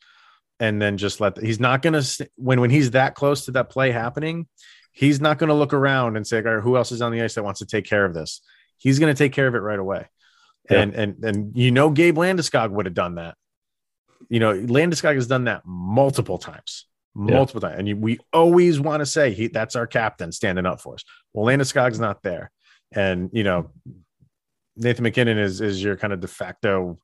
and 0.59 0.80
then 0.80 0.97
just 0.97 1.21
let. 1.21 1.35
The, 1.35 1.47
he's 1.47 1.61
not 1.61 1.83
going 1.83 2.00
to 2.00 2.30
when 2.37 2.61
when 2.61 2.71
he's 2.71 2.92
that 2.92 3.14
close 3.14 3.45
to 3.47 3.52
that 3.52 3.71
play 3.71 3.90
happening. 3.90 4.47
He's 4.92 5.21
not 5.21 5.38
going 5.38 5.49
to 5.49 5.54
look 5.54 5.73
around 5.73 6.16
and 6.16 6.26
say, 6.26 6.38
"All 6.38 6.54
right, 6.54 6.62
"Who 6.62 6.76
else 6.76 6.92
is 6.92 7.02
on 7.02 7.12
the 7.12 7.23
ice 7.23 7.35
that 7.35 7.42
wants 7.42 7.61
to 7.61 7.66
take 7.66 7.85
care 7.85 8.04
of 8.04 8.14
this?" 8.14 8.40
He's 8.78 8.99
going 8.99 9.14
to 9.14 9.18
take 9.18 9.33
care 9.33 9.47
of 9.47 9.54
it 9.54 9.59
right 9.59 9.78
away. 9.78 10.06
Yeah. 10.71 10.83
And 10.83 10.95
and 10.95 11.25
and 11.25 11.56
you 11.56 11.71
know, 11.71 11.90
Gabe 11.90 12.16
Landeskog 12.16 12.71
would 12.71 12.87
have 12.87 12.95
done 12.95 13.16
that. 13.16 13.35
You 14.28 14.40
know, 14.40 14.54
Landeskog 14.54 15.14
has 15.14 15.26
done 15.26 15.45
that 15.45 15.62
multiple 15.64 16.38
times, 16.38 16.87
multiple 17.14 17.61
times, 17.61 17.78
and 17.78 17.88
you, 17.88 17.97
we 17.97 18.18
always 18.33 18.78
want 18.78 19.00
to 19.00 19.06
say 19.06 19.33
he 19.33 19.49
that's 19.49 19.76
our 19.76 19.87
captain 19.87 20.33
standing 20.33 20.66
up 20.66 20.80
for 20.80 20.95
us. 20.95 21.04
Well, 21.33 21.47
Landeskog's 21.47 21.99
not 21.99 22.23
there, 22.23 22.50
and 22.92 23.30
you 23.33 23.42
know, 23.42 23.71
Nathan 24.80 25.02
MacKinnon 25.04 25.38
is 25.38 25.60
is 25.60 25.82
your 25.82 25.96
kind 25.96 26.12
of 26.12 26.20
de 26.20 26.26
facto 26.28 26.99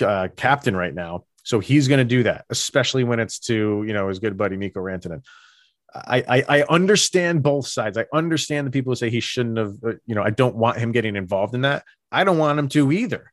uh, 0.00 0.28
captain 0.36 0.76
right 0.76 0.94
now. 0.94 1.24
So 1.42 1.60
he's 1.60 1.88
going 1.88 1.98
to 1.98 2.04
do 2.04 2.22
that, 2.24 2.44
especially 2.50 3.04
when 3.04 3.20
it's 3.20 3.38
to 3.40 3.84
you 3.86 3.92
know 3.92 4.08
his 4.08 4.18
good 4.18 4.36
buddy 4.36 4.56
Mikko 4.56 4.80
Rantanen. 4.80 5.24
I, 5.94 6.22
I 6.28 6.58
I 6.58 6.62
understand 6.68 7.42
both 7.42 7.66
sides. 7.66 7.96
I 7.96 8.06
understand 8.12 8.66
the 8.66 8.70
people 8.70 8.92
who 8.92 8.96
say 8.96 9.10
he 9.10 9.20
shouldn't 9.20 9.56
have. 9.58 9.74
uh, 9.84 9.92
You 10.06 10.14
know, 10.14 10.22
I 10.22 10.30
don't 10.30 10.56
want 10.56 10.78
him 10.78 10.92
getting 10.92 11.16
involved 11.16 11.54
in 11.54 11.62
that. 11.62 11.84
I 12.12 12.24
don't 12.24 12.38
want 12.38 12.58
him 12.58 12.68
to 12.70 12.92
either. 12.92 13.32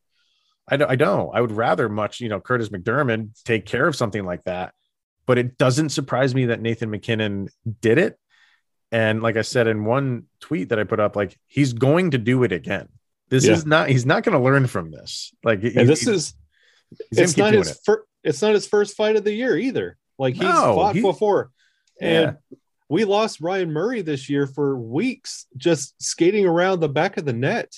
I 0.68 0.78
don't. 0.78 0.90
I 0.90 0.96
don't. 0.96 1.36
I 1.36 1.42
would 1.42 1.52
rather 1.52 1.90
much 1.90 2.22
you 2.22 2.30
know 2.30 2.40
Kurtis 2.40 2.70
MacDermid 2.70 3.44
take 3.44 3.66
care 3.66 3.88
of 3.88 3.96
something 3.96 4.24
like 4.26 4.44
that. 4.46 4.74
But 5.28 5.38
it 5.38 5.58
doesn't 5.58 5.90
surprise 5.90 6.34
me 6.34 6.46
that 6.48 6.62
Nathan 6.62 6.90
MacKinnon 6.90 7.50
did 7.82 7.98
it. 7.98 8.18
And 8.96 9.22
like 9.22 9.36
I 9.36 9.42
said 9.42 9.68
in 9.68 9.84
one 9.84 10.24
tweet 10.40 10.70
that 10.70 10.80
I 10.80 10.86
put 10.86 11.02
up, 11.02 11.18
like 11.18 11.38
he's 11.48 11.74
going 11.74 12.12
to 12.12 12.18
do 12.18 12.44
it 12.44 12.54
again. 12.54 12.88
This 13.30 13.46
Yeah. 13.46 13.52
is 13.54 13.66
not. 13.66 13.90
He's 13.90 14.06
not 14.06 14.24
going 14.24 14.38
to 14.38 14.44
learn 14.44 14.68
from 14.68 14.90
this. 14.90 15.34
Like, 15.44 15.62
he- 15.62 15.72
this 15.72 16.02
he's- 16.02 16.08
is 16.08 16.34
it's 17.12 17.36
not 17.36 17.54
his 17.54 17.72
it. 17.72 17.78
fir- 17.86 18.06
it's 18.24 18.42
not 18.42 18.54
his 18.54 18.66
first 18.68 18.96
fight 18.96 19.18
of 19.18 19.26
the 19.26 19.34
year 19.34 19.58
either. 19.58 19.98
Like 20.18 20.36
he's 20.36 20.44
No, 20.44 20.76
fought 20.76 20.96
he- 20.96 21.02
before, 21.02 21.52
and 22.00 22.38
Yeah. 22.50 22.58
we 22.88 23.04
lost 23.04 23.42
Ryan 23.42 23.74
Murray 23.74 24.02
this 24.02 24.30
year 24.30 24.48
for 24.48 24.78
weeks 24.78 25.46
just 25.58 26.02
skating 26.02 26.46
around 26.46 26.80
the 26.80 26.88
back 26.88 27.18
of 27.18 27.26
the 27.26 27.34
net. 27.34 27.78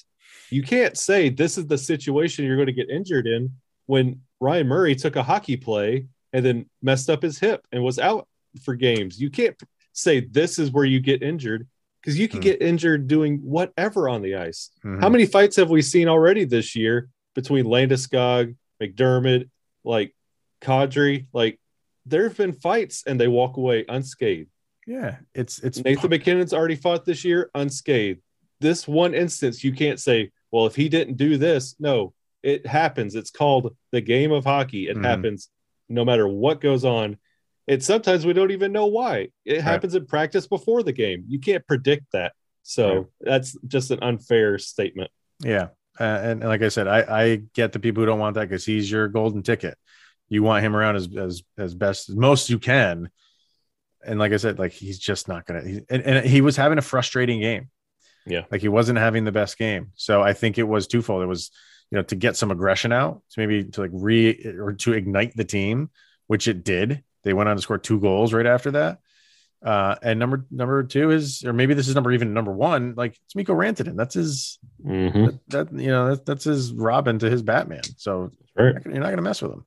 You 0.51 0.61
can't 0.61 0.95
say 0.95 1.29
this 1.29 1.57
is 1.57 1.65
the 1.65 1.79
situation 1.79 2.45
you're 2.45 2.57
going 2.57 2.67
to 2.67 2.73
get 2.73 2.91
injured 2.91 3.25
in 3.25 3.53
when 3.87 4.21
Ryan 4.39 4.67
Murray 4.67 4.95
took 4.95 5.15
a 5.15 5.23
hockey 5.23 5.57
play 5.57 6.05
and 6.31 6.45
then 6.45 6.69
messed 6.83 7.09
up 7.09 7.23
his 7.23 7.39
hip 7.39 7.65
and 7.71 7.83
was 7.83 7.97
out 7.97 8.27
for 8.63 8.75
games. 8.75 9.19
You 9.19 9.31
can't 9.31 9.57
say 9.97 10.19
this 10.19 10.59
is 10.59 10.71
where 10.71 10.85
you 10.85 10.99
get 10.99 11.23
injured 11.23 11.67
because 12.01 12.17
you 12.19 12.27
could 12.27 12.37
Hmm. 12.37 12.49
get 12.49 12.61
injured 12.61 13.07
doing 13.07 13.39
whatever 13.39 14.07
on 14.07 14.21
the 14.21 14.35
ice. 14.35 14.69
Mhm. 14.85 15.01
How 15.01 15.09
many 15.09 15.25
fights 15.25 15.55
have 15.55 15.69
we 15.69 15.81
seen 15.81 16.07
already 16.07 16.45
this 16.45 16.75
year 16.75 17.09
between 17.33 17.65
Landeskog, 17.65 18.55
MacDermid, 18.81 19.49
like 19.83 20.13
Kadri? 20.61 21.25
Like 21.33 21.59
there 22.05 22.23
have 22.27 22.37
been 22.37 22.53
fights 22.53 23.03
and 23.07 23.19
they 23.19 23.27
walk 23.27 23.57
away 23.57 23.85
unscathed. 23.89 24.49
Yeah, 24.85 25.17
it's 25.33 25.59
it's 25.59 25.83
Nathan 25.83 26.09
MacKinnon's 26.11 26.53
already 26.53 26.75
fought 26.75 27.03
this 27.03 27.25
year 27.25 27.49
unscathed. 27.55 28.21
This 28.61 28.87
one 28.87 29.13
instance, 29.13 29.63
you 29.63 29.73
can't 29.73 29.99
say, 29.99 30.31
well, 30.51 30.65
if 30.67 30.75
he 30.75 30.87
didn't 30.89 31.17
do 31.17 31.37
this, 31.37 31.75
no, 31.79 32.13
it 32.43 32.65
happens. 32.65 33.15
It's 33.15 33.29
called 33.31 33.75
the 33.91 33.99
game 34.01 34.31
of 34.31 34.45
hockey. 34.45 34.87
It 34.87 34.95
Mhm. 34.97 35.03
happens 35.03 35.49
no 35.89 36.05
matter 36.05 36.27
what 36.27 36.61
goes 36.61 36.85
on. 36.85 37.17
It 37.67 37.83
sometimes 37.83 38.25
we 38.25 38.33
don't 38.33 38.51
even 38.51 38.71
know 38.71 38.85
why. 38.87 39.29
It 39.45 39.61
happens 39.61 39.93
in 39.95 40.05
practice 40.05 40.47
before 40.47 40.83
the 40.83 40.93
game. 40.93 41.25
You 41.27 41.39
can't 41.39 41.65
predict 41.67 42.05
that. 42.13 42.33
So 42.63 42.93
Right. 42.95 43.05
that's 43.21 43.57
just 43.67 43.91
an 43.91 43.99
unfair 44.01 44.57
statement. 44.57 45.11
Yeah, 45.43 45.67
uh, 45.99 46.03
and, 46.03 46.41
and 46.41 46.47
like 46.49 46.61
I 46.61 46.69
said, 46.69 46.87
I, 46.87 46.99
I 47.01 47.35
get 47.53 47.71
the 47.73 47.79
people 47.79 48.01
who 48.01 48.07
don't 48.07 48.19
want 48.19 48.35
that 48.35 48.49
because 48.49 48.65
he's 48.65 48.89
your 48.89 49.07
golden 49.07 49.43
ticket. 49.43 49.77
You 50.29 50.43
want 50.43 50.63
him 50.65 50.75
around 50.75 50.95
as 50.97 51.09
as 51.15 51.43
as 51.57 51.73
best 51.75 52.09
as 52.09 52.15
most 52.15 52.49
you 52.49 52.59
can, 52.59 53.09
and 54.05 54.19
like 54.19 54.33
I 54.33 54.37
said, 54.37 54.59
like 54.59 54.71
he's 54.71 54.99
just 54.99 55.27
not 55.27 55.45
gonna. 55.45 55.61
He, 55.61 55.81
and, 55.89 56.01
and 56.03 56.25
he 56.25 56.41
was 56.41 56.55
having 56.57 56.77
a 56.77 56.81
frustrating 56.81 57.39
game. 57.41 57.69
Yeah. 58.25 58.43
like 58.51 58.59
he 58.59 58.67
wasn't 58.67 58.99
having 58.99 59.23
the 59.23 59.31
best 59.31 59.57
game. 59.57 59.91
So 59.95 60.21
I 60.21 60.33
think 60.33 60.57
it 60.57 60.67
was 60.67 60.85
twofold. 60.87 61.23
It 61.23 61.27
was 61.27 61.49
you 61.91 61.95
know 61.97 62.03
to 62.03 62.15
get 62.15 62.35
some 62.35 62.51
aggression 62.51 62.91
out, 62.91 63.21
to 63.31 63.39
maybe 63.39 63.63
to 63.63 63.81
like 63.81 63.91
re 63.93 64.31
or 64.59 64.73
to 64.73 64.93
ignite 64.93 65.33
the 65.35 65.45
team, 65.45 65.89
which 66.27 66.47
it 66.49 66.63
did. 66.65 67.03
They 67.27 67.33
went 67.33 67.49
on 67.49 67.57
to 67.57 67.61
score 67.61 67.77
two 67.77 67.99
goals 67.99 68.31
right 68.31 68.45
after 68.45 68.71
that. 68.71 68.99
Uh, 69.61 69.95
and 70.01 70.17
number 70.17 70.45
number 70.49 70.81
two 70.83 71.11
is, 71.11 71.43
or 71.43 71.51
maybe 71.51 71.73
this 71.73 71.89
is 71.89 71.93
number 71.95 72.13
even 72.13 72.33
number 72.33 72.53
one. 72.53 72.93
Like 72.95 73.17
it's 73.25 73.35
Mikko 73.35 73.53
Rantanen. 73.53 73.97
That's 73.97 74.13
his 74.13 74.59
that, 75.25 75.39
that 75.49 75.73
you 75.73 75.89
know 75.89 76.11
that, 76.11 76.25
that's 76.25 76.45
his 76.45 76.71
Robin 76.71 77.19
to 77.19 77.29
his 77.29 77.41
Batman. 77.41 77.81
So 77.97 78.31
Right. 78.55 78.75
you're 78.85 78.93
not 78.93 79.07
going 79.07 79.17
to 79.17 79.21
mess 79.23 79.41
with 79.41 79.51
him. 79.51 79.65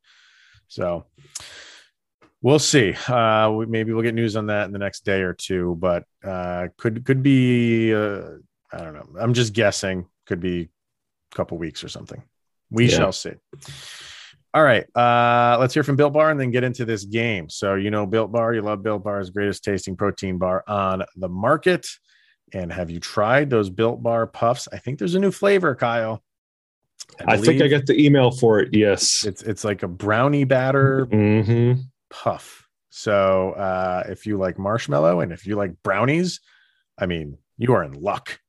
So 0.69 1.05
we'll 2.41 2.59
see. 2.59 2.95
Uh, 3.07 3.51
we, 3.51 3.67
maybe 3.67 3.93
we'll 3.93 4.03
get 4.03 4.15
news 4.15 4.37
on 4.37 4.47
that 4.47 4.65
in 4.65 4.73
the 4.73 4.79
next 4.79 5.05
day 5.05 5.21
or 5.21 5.35
two, 5.35 5.77
but 5.79 6.05
uh, 6.25 6.69
could 6.79 7.05
could 7.05 7.23
be. 7.23 7.93
Uh, 7.93 8.37
I 8.73 8.79
don't 8.79 8.95
know. 8.95 9.07
I'm 9.21 9.35
just 9.35 9.53
guessing. 9.53 10.07
Could 10.27 10.41
be 10.41 10.71
a 11.33 11.37
couple 11.37 11.59
weeks 11.59 11.85
or 11.85 11.89
something. 11.89 12.23
We 12.71 12.87
Yeah. 12.89 12.97
shall 12.97 13.13
see. 13.13 13.33
All 14.53 14.63
right. 14.63 14.85
Uh, 14.97 15.57
let's 15.61 15.75
hear 15.75 15.85
from 15.85 15.97
Built 15.97 16.13
Bar 16.13 16.31
and 16.31 16.41
then 16.41 16.51
get 16.51 16.65
into 16.65 16.85
this 16.85 17.05
game. 17.05 17.49
So, 17.49 17.75
you 17.77 17.91
know, 17.91 18.05
Built 18.07 18.33
Bar, 18.33 18.53
you 18.55 18.63
love 18.63 18.83
Built 18.83 19.05
Bar's 19.05 19.31
greatest 19.31 19.63
tasting 19.63 19.97
protein 19.97 20.39
bar 20.39 20.65
on 20.67 21.05
the 21.17 21.29
market. 21.29 21.87
And 22.53 22.73
have 22.73 22.91
you 22.91 22.99
tried 22.99 23.49
those 23.49 23.71
Built 23.71 24.03
Bar 24.03 24.27
puffs? 24.27 24.67
I 24.73 24.79
think 24.79 24.99
there's 24.99 25.15
a 25.15 25.21
new 25.21 25.31
flavor, 25.31 25.77
Kyle. 25.77 26.23
I 27.27 27.37
think 27.37 27.63
I 27.63 27.69
got 27.69 27.87
the 27.87 28.01
email 28.01 28.31
for 28.31 28.61
it. 28.61 28.75
Yes. 28.75 29.25
it's 29.27 29.43
it's 29.43 29.65
like 29.65 29.83
a 29.83 29.89
brownie 29.89 30.45
batter 30.45 31.07
hmm 31.07 31.73
puff. 32.09 32.67
So 32.91 33.53
uh, 33.53 34.05
if 34.09 34.27
you 34.27 34.37
like 34.37 34.59
marshmallow 34.59 35.21
and 35.21 35.33
if 35.33 35.47
you 35.47 35.55
like 35.55 35.73
brownies, 35.85 36.41
I 36.99 37.07
mean, 37.07 37.39
you 37.57 37.73
are 37.75 37.85
in 37.85 37.93
luck. 37.93 38.41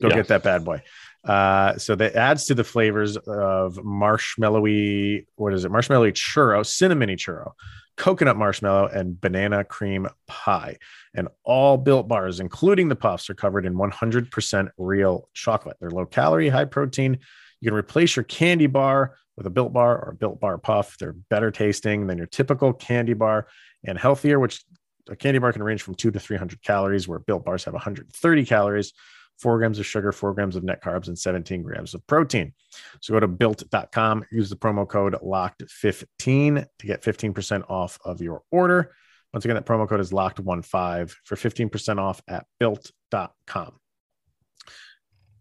Go 0.00 0.08
Yeah. 0.08 0.14
get 0.16 0.28
that 0.28 0.42
bad 0.44 0.64
boy. 0.64 0.82
Uh, 1.24 1.76
so 1.78 1.94
that 1.94 2.14
adds 2.16 2.44
to 2.46 2.54
the 2.54 2.64
flavors 2.64 3.16
of 3.16 3.76
marshmallowy, 3.76 5.26
what 5.36 5.54
is 5.54 5.64
it? 5.64 5.72
Marshmallowy 5.72 6.12
churro, 6.12 6.60
cinnamony 6.60 7.16
churro, 7.16 7.52
coconut 7.96 8.36
marshmallow, 8.36 8.88
and 8.88 9.20
banana 9.20 9.64
cream 9.64 10.06
pie. 10.26 10.76
And 11.14 11.28
all 11.44 11.78
built 11.78 12.08
bars, 12.08 12.40
including 12.40 12.88
the 12.88 12.96
puffs, 12.96 13.30
are 13.30 13.34
covered 13.34 13.64
in 13.64 13.74
100% 13.74 14.68
real 14.76 15.28
chocolate. 15.32 15.76
They're 15.80 15.90
low 15.90 16.06
calorie, 16.06 16.48
high 16.48 16.66
protein. 16.66 17.18
You 17.60 17.70
can 17.70 17.78
replace 17.78 18.16
your 18.16 18.24
candy 18.24 18.66
bar 18.66 19.16
with 19.36 19.46
a 19.46 19.50
built 19.50 19.72
bar 19.72 19.98
or 19.98 20.10
a 20.10 20.14
built 20.14 20.40
bar 20.40 20.58
puff. 20.58 20.98
They're 20.98 21.12
better 21.12 21.50
tasting 21.50 22.06
than 22.06 22.18
your 22.18 22.26
typical 22.26 22.72
candy 22.72 23.14
bar 23.14 23.46
and 23.84 23.98
healthier, 23.98 24.38
which 24.38 24.62
a 25.08 25.16
candy 25.16 25.38
bar 25.38 25.52
can 25.52 25.62
range 25.62 25.82
from 25.82 25.94
two 25.94 26.10
to 26.10 26.20
300 26.20 26.62
calories, 26.62 27.08
where 27.08 27.18
built 27.18 27.44
bars 27.44 27.64
have 27.64 27.74
130 27.74 28.44
calories, 28.44 28.92
four 29.38 29.58
grams 29.58 29.78
of 29.78 29.86
sugar, 29.86 30.12
four 30.12 30.34
grams 30.34 30.56
of 30.56 30.64
net 30.64 30.82
carbs, 30.82 31.08
and 31.08 31.18
17 31.18 31.62
grams 31.62 31.94
of 31.94 32.06
protein. 32.06 32.52
So 33.00 33.12
go 33.12 33.20
to 33.20 33.28
built.com, 33.28 34.24
use 34.30 34.50
the 34.50 34.56
promo 34.56 34.88
code 34.88 35.14
locked15 35.14 36.66
to 36.78 36.86
get 36.86 37.02
15% 37.02 37.70
off 37.70 37.98
of 38.04 38.20
your 38.20 38.42
order. 38.50 38.94
Once 39.32 39.44
again, 39.44 39.56
that 39.56 39.66
promo 39.66 39.88
code 39.88 40.00
is 40.00 40.12
locked15 40.12 41.12
for 41.24 41.36
15% 41.36 41.98
off 41.98 42.22
at 42.28 42.46
built.com. 42.60 43.72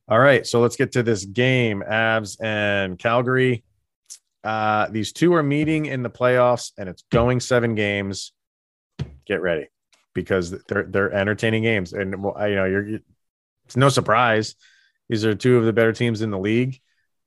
All 0.10 0.20
right, 0.20 0.46
so 0.46 0.60
let's 0.60 0.76
get 0.76 0.94
to 0.94 1.04
this 1.04 1.24
game. 1.24 1.84
Avs 1.88 2.36
and 2.44 3.00
Calgary. 3.00 3.64
Uh, 4.44 4.90
these 4.90 5.14
two 5.14 5.34
are 5.34 5.44
meeting 5.44 5.86
in 5.86 6.04
the 6.04 6.10
playoffs, 6.10 6.72
and 6.78 6.90
it's 6.90 7.04
going 7.10 7.40
seven 7.40 7.76
games. 7.76 8.34
Get 9.26 9.42
ready 9.42 9.68
because 10.14 10.52
they're 10.68 10.84
they're 10.84 11.14
entertaining 11.14 11.64
games, 11.64 11.94
and 11.94 12.12
you 12.12 12.56
know 12.56 12.66
you're. 12.66 13.00
It's 13.66 13.78
no 13.78 13.90
surprise. 13.90 14.56
These 15.10 15.26
are 15.26 15.36
two 15.36 15.58
of 15.58 15.66
the 15.66 15.74
better 15.74 15.94
teams 15.94 16.22
in 16.22 16.32
the 16.32 16.40
league, 16.40 16.80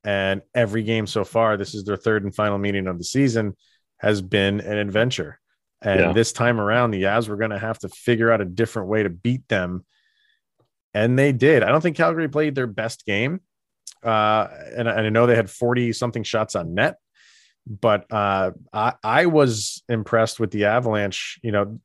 and 0.03 0.41
every 0.53 0.83
game 0.83 1.07
so 1.07 1.23
far, 1.23 1.57
this 1.57 1.73
is 1.73 1.83
their 1.83 1.97
third 1.97 2.23
and 2.23 2.33
final 2.33 2.57
meeting 2.57 2.87
of 2.87 2.97
the 2.97 3.03
season, 3.03 3.55
has 3.99 4.21
been 4.21 4.59
an 4.61 4.77
adventure. 4.77 5.39
And 5.81 5.99
Yeah. 5.99 6.13
this 6.13 6.31
time 6.31 6.59
around, 6.59 6.91
the 6.91 7.03
Avs 7.03 7.29
were 7.29 7.37
going 7.37 7.51
to 7.51 7.59
have 7.59 7.79
to 7.79 7.89
figure 7.89 8.31
out 8.31 8.41
a 8.41 8.45
different 8.45 8.89
way 8.89 9.03
to 9.03 9.09
beat 9.09 9.47
them 9.47 9.85
and 10.93 11.17
they 11.19 11.31
did. 11.31 11.61
I 11.61 11.67
don't 11.69 11.81
think 11.81 11.95
Calgary 11.95 12.27
played 12.27 12.55
their 12.55 12.65
best 12.65 13.05
game, 13.05 13.41
uh, 14.03 14.47
and, 14.75 14.87
and 14.87 15.05
I 15.05 15.09
know 15.09 15.27
they 15.27 15.35
had 15.35 15.49
forty 15.49 15.93
something 15.93 16.23
shots 16.23 16.55
on 16.55 16.73
net, 16.73 16.97
but 17.67 18.11
uh, 18.11 18.51
I, 18.73 18.93
I 19.03 19.25
was 19.27 19.83
impressed 19.87 20.39
with 20.39 20.49
the 20.49 20.65
Avalanche. 20.65 21.39
You 21.43 21.51
know, 21.51 21.79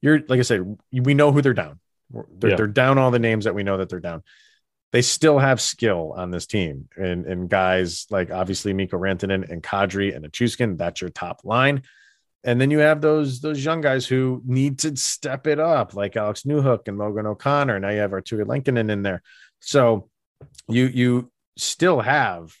you're 0.00 0.20
like 0.26 0.40
I 0.40 0.42
said, 0.42 0.78
we 0.92 1.14
know 1.14 1.30
who 1.30 1.42
they're 1.42 1.54
down. 1.54 1.78
They're, 2.10 2.50
Yeah. 2.50 2.56
they're 2.56 2.66
down 2.66 2.98
all 2.98 3.10
the 3.10 3.18
names 3.18 3.44
that 3.44 3.54
we 3.54 3.62
know 3.62 3.78
that 3.78 3.88
they're 3.88 4.00
down. 4.00 4.22
They 4.92 5.02
still 5.02 5.38
have 5.38 5.60
skill 5.60 6.14
on 6.16 6.30
this 6.30 6.46
team, 6.46 6.88
and 6.96 7.26
and 7.26 7.48
guys 7.50 8.06
like 8.10 8.30
obviously 8.30 8.72
Mikko 8.72 8.96
Rantanen 8.98 9.50
and 9.50 9.62
Kadri 9.62 10.14
and 10.14 10.24
Nichushkin. 10.24 10.78
That's 10.78 11.00
your 11.00 11.10
top 11.10 11.40
line. 11.44 11.82
And 12.44 12.60
then 12.60 12.70
you 12.70 12.78
have 12.78 13.00
those 13.00 13.40
those 13.40 13.62
young 13.64 13.80
guys 13.80 14.06
who 14.06 14.40
need 14.46 14.78
to 14.80 14.96
step 14.96 15.46
it 15.48 15.58
up, 15.58 15.94
like 15.94 16.16
Alex 16.16 16.42
Newhook 16.44 16.86
and 16.86 16.96
Logan 16.96 17.26
O'Connor. 17.26 17.80
Now 17.80 17.90
you 17.90 17.98
have 17.98 18.12
Artturi 18.12 18.44
Lehkonen 18.44 18.90
in 18.90 19.02
there. 19.02 19.22
So 19.60 20.08
you 20.68 20.84
you 20.86 21.32
still 21.58 22.00
have 22.00 22.54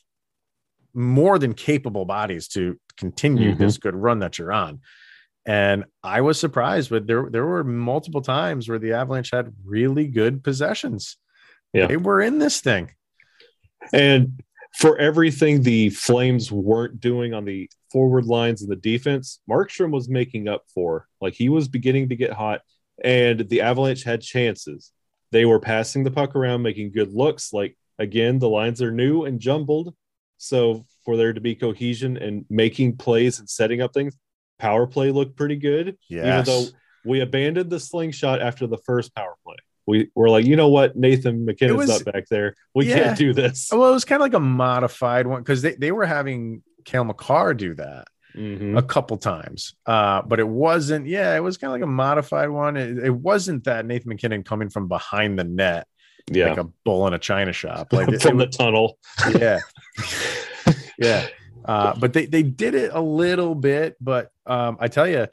more 0.92 1.38
than 1.38 1.54
capable 1.54 2.04
bodies 2.04 2.48
to 2.48 2.78
continue 2.96 3.54
Mhm. 3.54 3.58
this 3.58 3.78
good 3.78 3.94
run 3.94 4.18
that 4.20 4.38
you're 4.38 4.52
on. 4.52 4.80
And 5.46 5.84
I 6.02 6.22
was 6.22 6.40
surprised, 6.40 6.90
but 6.90 7.06
there 7.06 7.28
there 7.30 7.46
were 7.46 7.62
multiple 7.62 8.20
times 8.20 8.68
where 8.68 8.80
the 8.80 8.94
Avalanche 8.94 9.30
had 9.32 9.54
really 9.64 10.08
good 10.08 10.42
possessions. 10.42 11.16
Yeah. 11.72 11.86
They 11.86 11.96
were 11.96 12.20
in 12.20 12.38
this 12.38 12.60
thing. 12.60 12.90
And 13.92 14.42
for 14.78 14.98
everything 14.98 15.62
the 15.62 15.90
Flames 15.90 16.50
weren't 16.50 17.00
doing 17.00 17.32
on 17.32 17.44
the 17.44 17.70
forward 17.92 18.26
lines 18.26 18.60
and 18.60 18.70
the 18.70 18.76
defense, 18.76 19.40
Markstrom 19.48 19.92
was 19.92 20.08
making 20.08 20.48
up 20.48 20.64
for. 20.74 21.06
Like 21.20 21.34
he 21.34 21.48
was 21.48 21.68
beginning 21.68 22.08
to 22.08 22.16
get 22.16 22.32
hot, 22.32 22.62
and 23.02 23.48
the 23.48 23.60
Avalanche 23.60 24.02
had 24.02 24.22
chances. 24.22 24.90
They 25.30 25.44
were 25.44 25.60
passing 25.60 26.02
the 26.02 26.10
puck 26.10 26.34
around, 26.34 26.62
making 26.62 26.92
good 26.92 27.12
looks. 27.12 27.52
Like 27.52 27.76
again, 28.00 28.40
the 28.40 28.48
lines 28.48 28.82
are 28.82 28.90
new 28.90 29.24
and 29.24 29.38
jumbled. 29.38 29.94
So 30.38 30.86
for 31.04 31.16
there 31.16 31.32
to 31.32 31.40
be 31.40 31.54
cohesion 31.54 32.16
and 32.16 32.44
making 32.50 32.96
plays 32.96 33.38
and 33.38 33.48
setting 33.48 33.80
up 33.80 33.94
things, 33.94 34.16
power 34.58 34.86
play 34.86 35.10
looked 35.10 35.36
pretty 35.36 35.56
good. 35.56 35.96
Yes. 36.08 36.24
Even 36.24 36.44
though 36.44 36.70
we 37.04 37.20
abandoned 37.20 37.70
the 37.70 37.80
slingshot 37.80 38.40
after 38.42 38.66
the 38.66 38.78
first 38.78 39.14
power 39.14 39.34
play. 39.44 39.56
We 39.86 40.10
were 40.16 40.28
like, 40.28 40.44
you 40.44 40.56
know 40.56 40.68
what, 40.68 40.96
Nathan 40.96 41.46
MacKinnon's 41.46 41.76
was- 41.76 41.88
not 42.04 42.12
back 42.12 42.24
there. 42.28 42.54
We 42.74 42.86
Yeah. 42.88 43.04
can't 43.04 43.18
do 43.18 43.32
this. 43.32 43.68
well, 43.70 43.90
it 43.90 43.92
was 43.94 44.04
kind 44.04 44.20
of 44.20 44.24
like 44.26 44.34
a 44.34 44.40
modified 44.40 45.26
one 45.26 45.42
because 45.42 45.62
they, 45.62 45.74
they 45.74 45.92
were 45.92 46.06
having 46.06 46.62
Cale 46.84 47.04
Makar 47.04 47.54
do 47.54 47.74
that. 47.74 48.08
Mhm. 48.36 48.76
a 48.76 48.82
couple 48.82 49.16
times. 49.16 49.74
Uh, 49.86 50.20
but 50.20 50.38
it 50.40 50.46
wasn't, 50.46 51.06
yeah, 51.06 51.34
it 51.34 51.40
was 51.40 51.56
kind 51.56 51.70
of 51.70 51.72
like 51.72 51.82
a 51.82 51.90
modified 51.90 52.50
one. 52.50 52.76
It, 52.76 52.98
it 52.98 53.10
wasn't 53.14 53.64
that 53.64 53.86
Nathan 53.86 54.12
McKinnon 54.12 54.44
coming 54.44 54.68
from 54.68 54.88
behind 54.88 55.38
the 55.38 55.44
net 55.44 55.86
Yeah, 56.30 56.48
like 56.50 56.58
a 56.58 56.64
bull 56.84 57.06
in 57.06 57.14
a 57.14 57.18
china 57.18 57.54
shop. 57.54 57.86
Like 57.94 58.08
it, 58.08 58.20
from 58.20 58.38
it 58.38 58.50
the 58.50 58.58
tunnel. 58.58 58.98
yeah. 59.38 59.60
yeah. 60.98 61.26
Uh, 61.66 61.94
but 61.98 62.12
they, 62.12 62.26
they 62.26 62.42
did 62.42 62.74
it 62.74 62.90
a 62.92 63.00
little 63.00 63.54
bit, 63.54 63.96
but 64.00 64.30
um, 64.46 64.76
I 64.80 64.88
tell 64.88 65.08
you, 65.08 65.26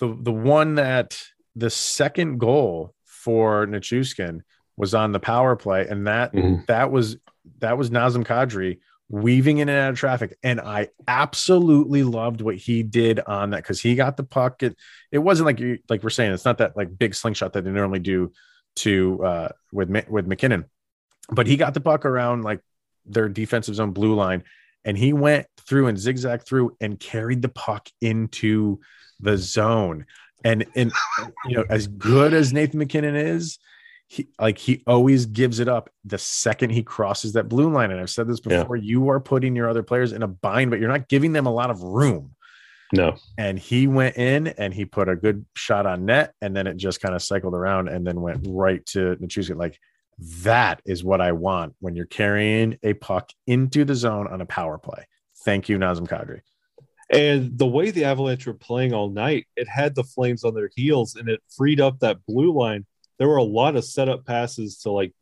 the 0.00 0.16
the 0.20 0.32
one 0.32 0.76
that 0.76 1.20
the 1.56 1.70
second 1.70 2.38
goal 2.38 2.94
for 3.04 3.66
Nichushkin 3.66 4.40
was 4.76 4.94
on 4.94 5.12
the 5.12 5.20
power 5.20 5.56
play, 5.56 5.86
and 5.88 6.06
that 6.06 6.32
Mhm. 6.32 6.66
that 6.66 6.90
was 6.90 7.16
that 7.60 7.78
was 7.78 7.90
Nazem 7.90 8.24
Kadri 8.24 8.78
weaving 9.10 9.58
in 9.58 9.68
and 9.70 9.78
out 9.78 9.90
of 9.90 9.98
traffic. 9.98 10.36
And 10.42 10.60
I 10.60 10.88
absolutely 11.06 12.02
loved 12.02 12.42
what 12.42 12.56
he 12.56 12.82
did 12.82 13.20
on 13.20 13.50
that 13.50 13.62
because 13.62 13.80
he 13.80 13.94
got 13.94 14.16
the 14.18 14.22
puck. 14.22 14.62
It, 14.62 14.76
it 15.10 15.18
wasn't 15.18 15.46
like 15.46 15.58
you 15.60 15.78
like 15.88 16.02
we're 16.02 16.10
saying, 16.10 16.32
it's 16.32 16.44
not 16.44 16.58
that 16.58 16.76
like 16.76 16.96
big 16.98 17.14
slingshot 17.14 17.52
that 17.54 17.64
they 17.64 17.70
normally 17.70 18.00
do 18.00 18.32
to 18.76 19.24
uh, 19.24 19.48
with 19.72 19.88
with 20.08 20.26
MacKinnon, 20.26 20.64
but 21.30 21.46
he 21.46 21.56
got 21.56 21.74
the 21.74 21.80
puck 21.80 22.04
around 22.04 22.42
like 22.42 22.60
their 23.06 23.28
defensive 23.28 23.74
zone 23.74 23.92
blue 23.92 24.14
line, 24.14 24.44
and 24.88 24.96
he 24.96 25.12
went 25.12 25.46
through 25.68 25.86
and 25.88 25.98
zigzagged 25.98 26.46
through 26.46 26.74
and 26.80 26.98
carried 26.98 27.42
the 27.42 27.50
puck 27.50 27.90
into 28.00 28.80
the 29.20 29.36
zone. 29.36 30.06
And 30.42 30.64
and 30.74 30.90
you 31.44 31.58
know, 31.58 31.64
as 31.68 31.86
good 31.86 32.32
as 32.32 32.54
Nathan 32.54 32.78
MacKinnon 32.78 33.14
is, 33.14 33.58
he 34.06 34.28
like 34.40 34.56
he 34.56 34.82
always 34.86 35.26
gives 35.26 35.60
it 35.60 35.68
up 35.68 35.90
the 36.06 36.16
second 36.16 36.70
he 36.70 36.82
crosses 36.82 37.34
that 37.34 37.50
blue 37.50 37.70
line. 37.70 37.90
And 37.90 38.00
I've 38.00 38.08
said 38.08 38.28
this 38.28 38.40
before: 38.40 38.76
yeah. 38.76 38.82
you 38.82 39.10
are 39.10 39.20
putting 39.20 39.54
your 39.54 39.68
other 39.68 39.82
players 39.82 40.12
in 40.12 40.22
a 40.22 40.28
bind, 40.28 40.70
but 40.70 40.80
you're 40.80 40.88
not 40.88 41.06
giving 41.06 41.32
them 41.32 41.44
a 41.44 41.52
lot 41.52 41.68
of 41.68 41.82
room. 41.82 42.34
No. 42.94 43.16
And 43.36 43.58
he 43.58 43.86
went 43.86 44.16
in 44.16 44.46
and 44.46 44.72
he 44.72 44.86
put 44.86 45.10
a 45.10 45.16
good 45.16 45.44
shot 45.54 45.84
on 45.84 46.06
net, 46.06 46.32
and 46.40 46.56
then 46.56 46.66
it 46.66 46.78
just 46.78 47.02
kind 47.02 47.14
of 47.14 47.22
cycled 47.22 47.52
around 47.52 47.88
and 47.88 48.06
then 48.06 48.22
went 48.22 48.46
right 48.48 48.84
to 48.86 49.16
Nichushkin. 49.16 49.58
Like 49.58 49.78
that 50.18 50.82
is 50.84 51.04
what 51.04 51.20
I 51.20 51.32
want 51.32 51.74
when 51.80 51.94
you're 51.94 52.06
carrying 52.06 52.78
a 52.82 52.94
puck 52.94 53.30
into 53.46 53.84
the 53.84 53.94
zone 53.94 54.26
on 54.26 54.40
a 54.40 54.46
power 54.46 54.78
play. 54.78 55.06
Thank 55.44 55.68
you, 55.68 55.78
Nazem 55.78 56.08
Kadri. 56.08 56.40
And 57.10 57.56
the 57.56 57.66
way 57.66 57.90
the 57.90 58.04
Avalanche 58.04 58.46
were 58.46 58.54
playing 58.54 58.92
all 58.92 59.08
night, 59.08 59.46
it 59.56 59.68
had 59.68 59.94
the 59.94 60.04
Flames 60.04 60.44
on 60.44 60.54
their 60.54 60.70
heels 60.74 61.14
and 61.14 61.28
it 61.28 61.40
freed 61.56 61.80
up 61.80 62.00
that 62.00 62.18
blue 62.26 62.52
line. 62.52 62.84
There 63.18 63.28
were 63.28 63.36
a 63.36 63.44
lot 63.44 63.76
of 63.76 63.84
setup 63.84 64.26
passes 64.26 64.78
to 64.80 64.90
like 64.90 65.14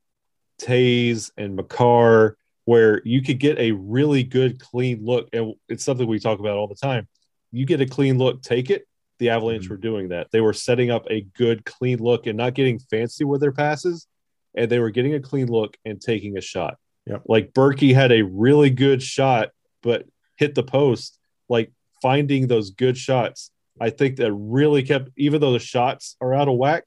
Toews 0.61 1.31
and 1.37 1.55
Makar 1.55 2.37
where 2.65 3.01
you 3.05 3.23
could 3.23 3.39
get 3.39 3.59
a 3.59 3.71
really 3.73 4.25
good 4.25 4.59
clean 4.59 5.05
look. 5.05 5.29
And 5.33 5.55
it's 5.69 5.85
something 5.85 6.07
we 6.07 6.19
talk 6.19 6.41
about 6.41 6.57
all 6.57 6.67
the 6.67 6.75
time. 6.75 7.07
You 7.53 7.65
get 7.65 7.81
a 7.81 7.87
clean 7.87 8.19
look, 8.19 8.43
take 8.43 8.71
it. 8.71 8.87
The 9.19 9.31
Avalanche 9.31 9.65
mm-hmm. 9.65 9.75
were 9.75 9.79
doing 9.79 10.09
that. 10.09 10.31
They 10.33 10.41
were 10.41 10.53
setting 10.53 10.91
up 10.91 11.07
a 11.09 11.23
good, 11.37 11.65
clean 11.65 11.99
look 11.99 12.27
and 12.27 12.37
not 12.37 12.55
getting 12.55 12.79
fancy 12.79 13.25
with 13.25 13.41
their 13.41 13.53
passes. 13.53 14.09
And 14.57 14.71
they 14.71 14.79
were 14.79 14.91
getting 14.91 15.15
a 15.15 15.21
clean 15.21 15.49
look 15.49 15.77
and 15.85 16.01
taking 16.01 16.39
a 16.39 16.41
shot. 16.41 16.77
Yep. 17.07 17.23
Like 17.27 17.53
Berkey 17.53 17.95
had 17.95 18.11
a 18.11 18.23
really 18.23 18.71
good 18.71 19.03
shot, 19.03 19.51
but 19.83 20.07
hit 20.37 20.55
the 20.55 20.63
post. 20.63 21.19
Like 21.49 21.73
finding 22.03 22.49
those 22.49 22.71
good 22.71 22.97
shots, 22.97 23.51
I 23.81 23.91
think 23.91 24.17
that 24.17 24.33
really 24.33 24.83
kept, 24.83 25.11
even 25.17 25.41
though 25.41 25.53
the 25.53 25.59
shots 25.59 26.17
are 26.21 26.35
out 26.35 26.49
of 26.49 26.57
whack, 26.57 26.85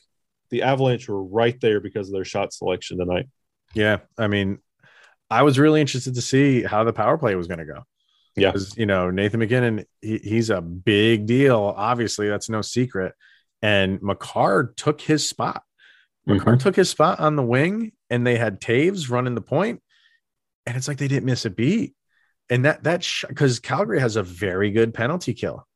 the 0.50 0.64
Avalanche 0.64 1.08
were 1.08 1.24
right 1.24 1.60
there 1.62 1.80
because 1.80 2.10
of 2.10 2.14
their 2.14 2.26
shot 2.26 2.52
selection 2.52 2.98
tonight. 2.98 3.28
Yeah. 3.74 4.00
I 4.18 4.28
mean, 4.28 4.58
I 5.30 5.44
was 5.44 5.60
really 5.60 5.80
interested 5.80 6.16
to 6.16 6.22
see 6.22 6.64
how 6.64 6.84
the 6.84 6.94
power 6.94 7.18
play 7.18 7.36
was 7.36 7.48
going 7.48 7.60
to 7.60 7.66
go. 7.66 7.84
Yeah. 8.36 8.54
You 8.76 8.86
know, 8.86 9.12
Nathan 9.12 9.40
MacKinnon, 9.40 9.86
he, 10.02 10.18
he's 10.18 10.50
a 10.50 10.62
big 10.62 11.28
deal. 11.28 11.74
Obviously, 11.78 12.28
that's 12.30 12.50
no 12.50 12.62
secret. 12.62 13.14
And 13.62 14.02
Makar 14.02 14.74
took 14.76 15.02
his 15.02 15.28
spot. 15.28 15.64
Mm-hmm. 16.28 16.58
took 16.58 16.76
his 16.76 16.90
spot 16.90 17.20
on 17.20 17.36
the 17.36 17.44
wing, 17.44 17.92
and 18.10 18.26
they 18.26 18.38
had 18.38 18.62
Toews 18.62 19.10
running 19.10 19.36
the 19.36 19.42
point, 19.42 19.82
and 20.66 20.78
it's 20.78 20.88
like 20.88 20.98
they 20.98 21.08
didn't 21.08 21.26
miss 21.26 21.46
a 21.46 21.50
beat 21.50 21.96
and 22.50 22.66
that 22.66 22.84
that 22.84 23.06
because 23.28 23.58
sh- 23.58 23.60
Calgary 23.60 24.00
has 24.00 24.16
a 24.16 24.24
very 24.24 24.72
good 24.72 24.94
penalty 24.94 25.34
kill, 25.34 25.68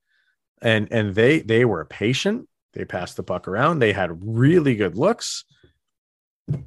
and 0.62 0.88
and 0.92 1.14
they 1.14 1.40
they 1.40 1.66
were 1.66 1.86
patient. 1.86 2.48
They 2.74 2.86
passed 2.86 3.16
the 3.16 3.24
puck 3.24 3.48
around. 3.48 3.80
They 3.80 3.94
had 3.94 4.20
really 4.24 4.76
good 4.76 4.98
looks, 4.98 5.46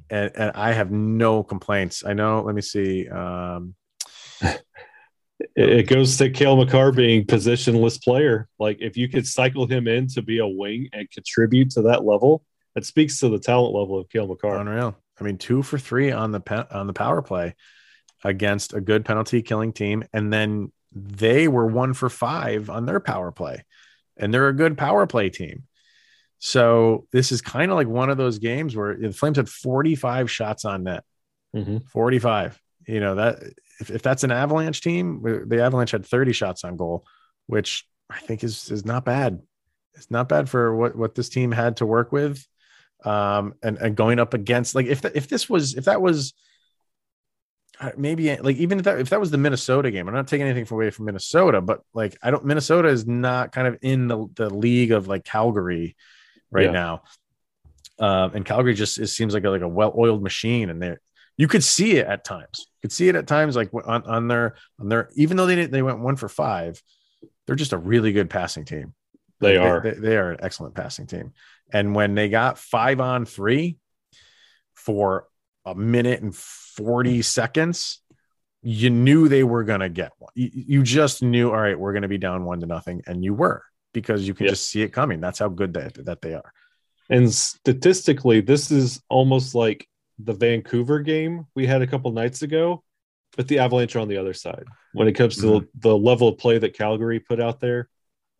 and 0.09 0.31
and 0.33 0.51
I 0.55 0.71
have 0.71 0.91
no 0.91 1.43
complaints. 1.43 2.03
I 2.05 2.13
know. 2.13 2.41
Let 2.41 2.55
me 2.55 2.61
see. 2.61 3.09
Um, 3.09 3.75
it 5.55 5.87
goes 5.87 6.17
to 6.17 6.29
Cale 6.29 6.55
Makar 6.55 6.93
being 6.93 7.25
positionless 7.25 8.01
player. 8.01 8.47
Like 8.59 8.77
if 8.79 8.95
you 8.95 9.09
could 9.09 9.27
cycle 9.27 9.67
him 9.67 9.87
in 9.87 10.07
to 10.09 10.21
be 10.21 10.39
a 10.39 10.47
wing 10.47 10.89
and 10.93 11.11
contribute 11.11 11.71
to 11.71 11.81
that 11.83 12.05
level, 12.05 12.43
it 12.77 12.85
speaks 12.85 13.19
to 13.19 13.29
the 13.29 13.39
talent 13.39 13.73
level 13.75 13.99
of 13.99 14.07
Cale 14.09 14.27
Makar. 14.27 14.57
Unreal. 14.57 14.95
I 15.19 15.23
mean, 15.23 15.37
two 15.37 15.63
for 15.63 15.79
three 15.79 16.11
on 16.11 16.31
the 16.31 16.39
pe- 16.39 16.67
on 16.71 16.85
the 16.85 16.93
power 16.93 17.21
play 17.23 17.55
against 18.23 18.73
a 18.73 18.81
good 18.81 19.03
penalty 19.03 19.41
killing 19.41 19.73
team. 19.73 20.03
And 20.13 20.31
then 20.31 20.71
they 20.93 21.47
were 21.47 21.65
one 21.65 21.93
for 21.93 22.09
five 22.09 22.69
on 22.69 22.85
their 22.85 22.99
power 22.99 23.31
play, 23.31 23.65
and 24.15 24.31
they're 24.31 24.47
a 24.47 24.53
good 24.53 24.77
power 24.77 25.07
play 25.07 25.29
team. 25.29 25.63
So 26.39 27.07
this 27.11 27.31
is 27.31 27.41
kind 27.41 27.71
of 27.71 27.77
like 27.77 27.87
one 27.87 28.11
of 28.11 28.17
those 28.17 28.37
games 28.37 28.75
where 28.75 28.95
the 28.95 29.11
Flames 29.11 29.37
had 29.37 29.49
45 29.49 30.29
shots 30.29 30.65
on 30.65 30.83
net. 30.83 31.03
Mm-hmm. 31.55 31.77
45. 31.87 32.61
You 32.87 32.99
know, 32.99 33.15
that 33.15 33.39
if, 33.79 33.89
if 33.89 34.01
that's 34.03 34.23
an 34.23 34.31
Avalanche 34.31 34.81
team, 34.81 35.21
the 35.47 35.63
Avalanche 35.63 35.91
had 35.91 36.05
30 36.05 36.31
shots 36.31 36.63
on 36.63 36.77
goal, 36.77 37.05
which 37.47 37.87
I 38.07 38.19
think 38.19 38.43
is 38.43 38.69
is 38.69 38.85
not 38.85 39.03
bad. 39.03 39.41
It's 39.95 40.11
not 40.11 40.29
bad 40.29 40.47
for 40.47 40.75
what 40.75 40.95
what 40.95 41.15
this 41.15 41.29
team 41.29 41.51
had 41.51 41.77
to 41.77 41.87
work 41.87 42.11
with. 42.11 42.45
Um, 43.03 43.53
and, 43.61 43.77
and 43.77 43.95
going 43.95 44.19
up 44.19 44.33
against 44.33 44.73
like 44.75 44.87
if 44.87 45.01
the, 45.01 45.15
if 45.15 45.27
this 45.27 45.49
was 45.49 45.75
if 45.75 45.85
that 45.85 46.01
was 46.01 46.33
maybe 47.95 48.35
like 48.37 48.57
even 48.57 48.79
if 48.79 48.85
that 48.85 48.99
if 48.99 49.09
that 49.09 49.19
was 49.19 49.31
the 49.31 49.37
Minnesota 49.37 49.91
game, 49.91 50.07
I'm 50.07 50.13
not 50.13 50.27
taking 50.27 50.47
anything 50.47 50.67
away 50.73 50.89
from 50.89 51.05
Minnesota, 51.05 51.61
but 51.61 51.81
like 51.93 52.17
I 52.21 52.31
don't 52.31 52.45
Minnesota 52.45 52.89
is 52.89 53.05
not 53.05 53.51
kind 53.51 53.67
of 53.67 53.77
in 53.81 54.07
the, 54.07 54.27
the 54.35 54.49
league 54.49 54.91
of 54.91 55.07
like 55.07 55.23
Calgary 55.23 55.95
right 56.51 56.65
yeah. 56.65 56.71
now. 56.71 57.03
Um, 57.99 58.31
and 58.35 58.45
Calgary 58.45 58.73
just 58.73 58.99
it 58.99 59.07
seems 59.07 59.33
like 59.33 59.43
a, 59.43 59.49
like 59.49 59.61
a 59.61 59.67
well-oiled 59.67 60.21
machine, 60.21 60.69
and 60.69 60.81
there 60.81 60.99
you 61.37 61.47
could 61.47 61.63
see 61.63 61.97
it 61.97 62.07
at 62.07 62.23
times. 62.23 62.67
You 62.67 62.81
could 62.83 62.91
see 62.91 63.09
it 63.09 63.15
at 63.15 63.27
times, 63.27 63.55
like 63.55 63.71
on, 63.73 64.03
on 64.03 64.27
their 64.27 64.55
on 64.79 64.89
their 64.89 65.09
even 65.15 65.37
though 65.37 65.45
they 65.45 65.55
didn't 65.55 65.71
they 65.71 65.81
went 65.81 65.99
one 65.99 66.15
for 66.15 66.29
five, 66.29 66.81
they're 67.45 67.55
just 67.55 67.73
a 67.73 67.77
really 67.77 68.11
good 68.11 68.29
passing 68.29 68.65
team. 68.65 68.93
They 69.39 69.57
are 69.57 69.81
they, 69.81 69.91
they 69.91 70.17
are 70.17 70.31
an 70.31 70.39
excellent 70.41 70.73
passing 70.73 71.05
team, 71.05 71.33
and 71.71 71.95
when 71.95 72.15
they 72.15 72.29
got 72.29 72.57
five 72.57 73.01
on 73.01 73.25
three 73.25 73.77
for 74.73 75.27
a 75.65 75.75
minute 75.75 76.21
and 76.21 76.35
40 76.35 77.21
seconds, 77.21 78.01
you 78.61 78.89
knew 78.89 79.27
they 79.27 79.43
were 79.43 79.63
going 79.63 79.81
to 79.81 79.89
get 79.89 80.11
one. 80.17 80.31
You, 80.35 80.83
just 80.83 81.21
knew, 81.21 81.49
all 81.49 81.57
right, 81.57 81.77
we're 81.77 81.93
going 81.93 82.03
to 82.03 82.07
be 82.07 82.17
down 82.17 82.45
one 82.45 82.59
to 82.61 82.65
nothing. 82.65 83.01
And 83.05 83.23
you 83.23 83.33
were 83.33 83.63
because 83.93 84.27
you 84.27 84.33
can 84.33 84.47
just 84.47 84.69
see 84.69 84.81
it 84.81 84.93
coming. 84.93 85.19
That's 85.19 85.39
how 85.39 85.49
good 85.49 85.73
they, 85.73 85.89
that 86.03 86.21
they 86.21 86.33
are. 86.33 86.53
And 87.09 87.33
statistically, 87.33 88.41
this 88.41 88.71
is 88.71 89.01
almost 89.09 89.55
like 89.55 89.87
the 90.19 90.33
Vancouver 90.33 90.99
game 90.99 91.45
we 91.55 91.65
had 91.65 91.81
a 91.81 91.87
couple 91.87 92.11
nights 92.11 92.41
ago, 92.41 92.83
but 93.35 93.47
the 93.47 93.59
Avalanche 93.59 93.95
are 93.95 93.99
on 93.99 94.07
the 94.07 94.17
other 94.17 94.33
side 94.33 94.65
when 94.93 95.07
it 95.07 95.13
comes 95.13 95.37
to 95.37 95.45
mm-hmm. 95.45 95.65
the 95.75 95.97
level 95.97 96.29
of 96.29 96.37
play 96.37 96.57
that 96.57 96.75
Calgary 96.77 97.19
put 97.19 97.39
out 97.39 97.59
there 97.59 97.87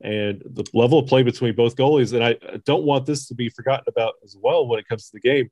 and 0.02 0.42
the 0.46 0.66
level 0.74 1.00
of 1.00 1.08
play 1.08 1.24
between 1.24 1.56
both 1.56 1.76
goalies. 1.76 2.14
And 2.14 2.24
I 2.24 2.38
don't 2.66 2.84
want 2.84 3.06
this 3.06 3.28
to 3.28 3.36
be 3.36 3.50
forgotten 3.50 3.86
about 3.88 4.14
as 4.24 4.36
well 4.40 4.68
when 4.68 4.80
it 4.80 4.88
comes 4.88 5.06
to 5.06 5.14
the 5.14 5.20
game. 5.20 5.50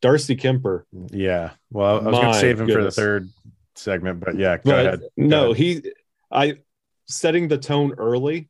Darcy 0.00 0.36
Kuemper. 0.36 0.84
Yeah. 1.10 1.50
Well, 1.70 2.00
I 2.00 2.10
was 2.10 2.18
going 2.20 2.32
to 2.32 2.38
save 2.38 2.60
him 2.60 2.66
goodness. 2.66 2.94
for 2.94 3.00
the 3.00 3.06
third 3.06 3.28
segment, 3.74 4.20
but 4.20 4.36
yeah, 4.36 4.56
go 4.56 4.62
but 4.64 4.86
ahead. 4.86 5.00
Go 5.00 5.08
no, 5.16 5.44
ahead. 5.50 5.56
he, 5.56 5.92
I, 6.30 6.58
setting 7.06 7.48
the 7.48 7.58
tone 7.58 7.94
early 7.98 8.48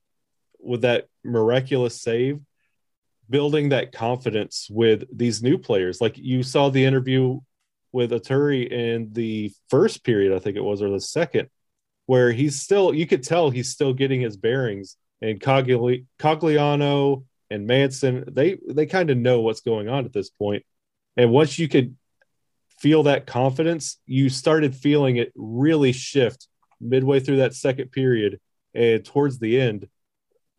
with 0.60 0.82
that 0.82 1.06
miraculous 1.24 2.00
save, 2.00 2.40
building 3.30 3.70
that 3.70 3.92
confidence 3.92 4.68
with 4.70 5.04
these 5.16 5.42
new 5.42 5.56
players. 5.58 6.00
Like 6.00 6.18
you 6.18 6.42
saw 6.42 6.68
the 6.68 6.84
interview 6.84 7.40
with 7.92 8.10
Artturi 8.10 8.68
in 8.70 9.12
the 9.12 9.52
first 9.70 10.04
period, 10.04 10.34
I 10.34 10.40
think 10.40 10.56
it 10.56 10.64
was, 10.64 10.82
or 10.82 10.90
the 10.90 11.00
second, 11.00 11.48
where 12.06 12.32
he's 12.32 12.60
still, 12.60 12.92
you 12.92 13.06
could 13.06 13.22
tell 13.22 13.50
he's 13.50 13.70
still 13.70 13.94
getting 13.94 14.20
his 14.20 14.36
bearings. 14.36 14.96
And 15.20 15.40
Cogli- 15.40 16.06
Cogliano 16.18 17.24
and 17.50 17.66
Manson, 17.66 18.24
they 18.30 18.58
they 18.68 18.86
kind 18.86 19.10
of 19.10 19.18
know 19.18 19.40
what's 19.40 19.60
going 19.60 19.88
on 19.88 20.04
at 20.04 20.12
this 20.12 20.30
point 20.30 20.64
and 21.18 21.32
once 21.32 21.58
you 21.58 21.68
could 21.68 21.96
feel 22.78 23.02
that 23.02 23.26
confidence, 23.26 23.98
you 24.06 24.30
started 24.30 24.74
feeling 24.74 25.16
it 25.16 25.32
really 25.34 25.92
shift 25.92 26.46
midway 26.80 27.18
through 27.18 27.38
that 27.38 27.54
second 27.54 27.90
period 27.90 28.38
and 28.72 29.04
towards 29.04 29.40
the 29.40 29.60
end. 29.60 29.88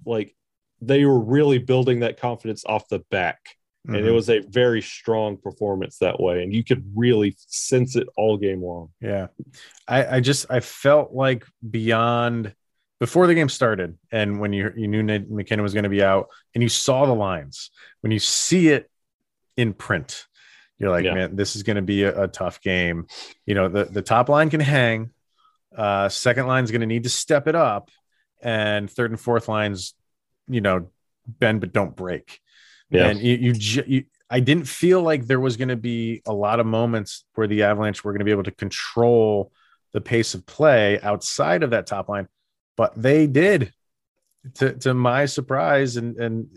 Like 0.06 0.36
they 0.82 1.06
were 1.06 1.20
really 1.20 1.60
building 1.60 2.02
that 2.02 2.20
confidence 2.20 2.66
off 2.66 2.90
the 2.90 3.00
back. 3.10 3.40
Mm-hmm. 3.88 3.96
And 3.96 4.06
it 4.06 4.08
mm-hmm. 4.08 4.16
was 4.16 4.30
a 4.30 4.40
very 4.40 4.82
strong 4.82 5.38
performance 5.38 6.00
that 6.00 6.20
way. 6.20 6.44
And 6.44 6.54
you 6.54 6.66
could 6.66 6.92
really 6.94 7.38
sense 7.38 7.96
it 7.96 8.10
all 8.18 8.38
game 8.38 8.62
long. 8.62 8.90
Yeah. 9.00 9.28
I, 9.88 10.18
I 10.18 10.20
just, 10.20 10.46
I 10.50 10.60
felt 10.60 11.14
like 11.14 11.46
beyond 11.68 12.54
before 13.00 13.28
the 13.28 13.34
game 13.34 13.50
started 13.50 13.98
and 14.12 14.40
when 14.40 14.54
you, 14.54 14.72
you 14.76 14.88
knew 14.88 15.02
Nate 15.02 15.30
MacKinnon 15.30 15.64
was 15.64 15.74
going 15.74 15.84
to 15.84 15.90
be 15.90 16.04
out 16.04 16.28
and 16.54 16.62
you 16.62 16.70
saw 16.70 17.06
the 17.06 17.16
lines, 17.16 17.72
when 18.02 18.12
you 18.12 18.20
see 18.20 18.70
it 18.70 18.90
in 19.56 19.74
print, 19.74 20.28
you're 20.78 20.90
like, 20.90 21.06
yeah. 21.06 21.14
man, 21.14 21.36
this 21.36 21.56
is 21.56 21.64
going 21.64 21.76
to 21.76 21.82
be 21.82 22.04
a, 22.04 22.24
a, 22.24 22.28
tough 22.28 22.62
game. 22.62 23.08
You 23.46 23.56
know, 23.56 23.68
the, 23.68 23.86
the 23.86 24.02
top 24.02 24.30
line 24.30 24.50
can 24.50 24.62
hang. 24.62 25.12
Uh, 25.76 26.10
second 26.10 26.48
line 26.48 26.64
is 26.64 26.72
going 26.72 26.82
to 26.82 26.88
need 26.88 27.04
to 27.04 27.10
step 27.10 27.48
it 27.48 27.56
up. 27.56 27.90
And 28.42 28.90
third 28.90 29.12
and 29.12 29.20
fourth 29.20 29.50
lines, 29.50 29.94
you 30.48 30.62
know, 30.62 30.90
bend 31.28 31.60
but 31.60 31.74
don't 31.74 31.96
break. 31.96 32.40
Yeah. 32.90 33.08
And 33.08 33.20
you, 33.20 33.36
you, 33.36 33.84
you 33.86 34.04
I 34.30 34.40
didn't 34.40 34.66
feel 34.66 35.02
like 35.02 35.26
there 35.26 35.40
was 35.40 35.58
going 35.58 35.70
to 35.70 35.76
be 35.76 36.22
a 36.26 36.34
lot 36.34 36.60
of 36.60 36.66
moments 36.66 37.26
where 37.36 37.48
the 37.48 37.64
Avalanche 37.64 38.04
were 38.04 38.12
going 38.12 38.20
to 38.20 38.26
be 38.26 38.32
able 38.32 38.44
to 38.44 38.52
control 38.52 39.52
the 39.92 40.02
pace 40.02 40.34
of 40.36 40.46
play 40.46 41.00
outside 41.02 41.64
of 41.64 41.72
that 41.72 41.88
top 41.88 42.10
line, 42.10 42.28
but 42.80 42.94
they 42.96 43.28
did. 43.28 43.74
To, 44.56 44.72
to 44.72 44.94
my 44.94 45.26
surprise 45.26 45.98
and 45.98 46.16
and 46.16 46.48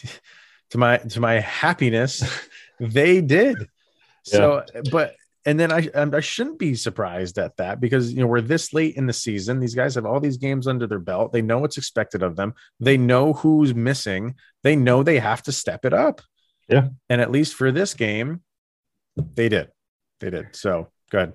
to 0.70 0.78
my 0.78 0.98
to 0.98 1.18
my 1.18 1.40
happiness, 1.40 2.22
they 2.80 3.20
did. 3.20 3.56
So, 4.22 4.62
but 4.92 5.16
and 5.44 5.58
then 5.58 5.72
I 5.72 5.88
I 5.92 6.20
shouldn't 6.20 6.60
be 6.60 6.76
surprised 6.76 7.36
at 7.38 7.56
that 7.56 7.80
because 7.80 8.12
you 8.12 8.20
know 8.20 8.28
we're 8.28 8.42
this 8.42 8.72
late 8.72 8.94
in 8.94 9.06
the 9.06 9.12
season. 9.12 9.58
These 9.58 9.74
guys 9.74 9.96
have 9.96 10.06
all 10.06 10.20
these 10.20 10.36
games 10.36 10.68
under 10.68 10.86
their 10.86 11.00
belt. 11.00 11.32
They 11.32 11.42
know 11.42 11.58
what's 11.58 11.78
expected 11.78 12.22
of 12.22 12.36
them. 12.36 12.54
They 12.78 12.96
know 12.96 13.32
who's 13.32 13.74
missing. 13.74 14.36
They 14.62 14.76
know 14.76 15.02
they 15.02 15.18
have 15.18 15.42
to 15.42 15.52
step 15.52 15.84
it 15.84 15.92
up. 15.92 16.20
Yeah. 16.68 16.90
And 17.08 17.20
at 17.20 17.32
least 17.32 17.54
for 17.54 17.72
this 17.72 17.94
game, 17.94 18.42
they 19.16 19.48
did. 19.48 19.72
They 20.20 20.30
did. 20.30 20.54
So 20.54 20.92
good. 21.10 21.32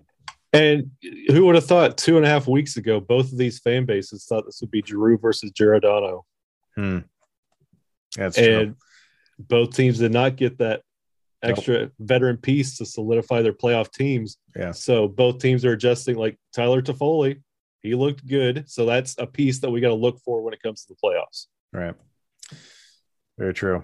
And 0.53 0.91
who 1.27 1.45
would 1.45 1.55
have 1.55 1.65
thought 1.65 1.97
two 1.97 2.17
and 2.17 2.25
a 2.25 2.29
half 2.29 2.47
weeks 2.47 2.75
ago, 2.75 2.99
both 2.99 3.31
of 3.31 3.37
these 3.37 3.59
fan 3.59 3.85
bases 3.85 4.25
thought 4.25 4.45
this 4.45 4.59
would 4.61 4.71
be 4.71 4.83
Giroux 4.85 5.17
versus 5.17 5.51
Giordano. 5.51 6.25
Hmm. 6.75 6.99
That's 8.17 8.37
and 8.37 8.75
true. 8.75 8.75
both 9.39 9.75
teams 9.75 9.99
did 9.99 10.11
not 10.11 10.35
get 10.35 10.57
that 10.57 10.81
extra 11.41 11.89
veteran 11.99 12.37
piece 12.37 12.77
to 12.77 12.85
solidify 12.85 13.41
their 13.41 13.53
playoff 13.53 13.91
teams. 13.91 14.37
Yeah. 14.55 14.71
So 14.71 15.07
both 15.07 15.39
teams 15.39 15.65
are 15.65 15.71
adjusting. 15.71 16.17
Like 16.17 16.37
Tyler 16.53 16.81
Toffoli, 16.81 17.41
he 17.81 17.95
looked 17.95 18.27
good. 18.27 18.69
So 18.69 18.85
that's 18.85 19.15
a 19.17 19.25
piece 19.25 19.59
that 19.59 19.71
we 19.71 19.81
got 19.81 19.89
to 19.89 19.95
look 19.95 20.19
for 20.19 20.41
when 20.41 20.53
it 20.53 20.61
comes 20.61 20.85
to 20.85 20.93
the 20.93 20.99
playoffs. 21.03 21.47
Right. 21.71 21.95
Very 23.37 23.53
true. 23.53 23.83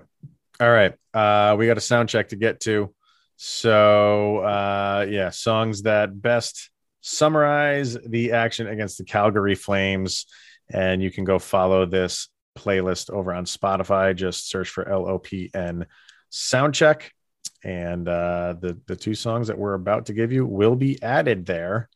All 0.60 0.70
right. 0.70 0.94
Uh, 1.14 1.56
we 1.58 1.66
got 1.66 1.78
a 1.78 1.82
sound 1.82 2.10
check 2.10 2.30
to 2.30 2.36
get 2.36 2.60
to. 2.62 2.94
So, 3.38 4.40
uh, 4.40 5.06
yeah, 5.10 5.30
songs 5.30 5.84
that 5.84 6.20
best 6.22 6.72
summarize 7.02 7.94
the 7.94 8.32
action 8.34 8.68
against 8.68 8.98
the 8.98 9.06
Calgary 9.06 9.56
Flames. 9.56 10.26
And 10.70 11.02
you 11.02 11.12
can 11.12 11.24
go 11.24 11.40
follow 11.40 11.86
this 11.86 12.30
playlist 12.58 13.10
over 13.12 13.32
on 13.32 13.46
Spotify. 13.46 14.16
Just 14.16 14.50
search 14.50 14.70
for 14.70 14.84
LOPN 14.86 15.86
Soundcheck. 16.32 17.04
And 17.64 18.08
uh, 18.08 18.56
the, 18.60 18.80
the 18.88 18.96
two 18.96 19.14
songs 19.14 19.48
that 19.48 19.58
we're 19.58 19.76
about 19.76 20.08
to 20.08 20.14
give 20.14 20.32
you 20.32 20.46
will 20.46 20.76
be 20.76 21.02
added 21.02 21.46
there 21.46 21.90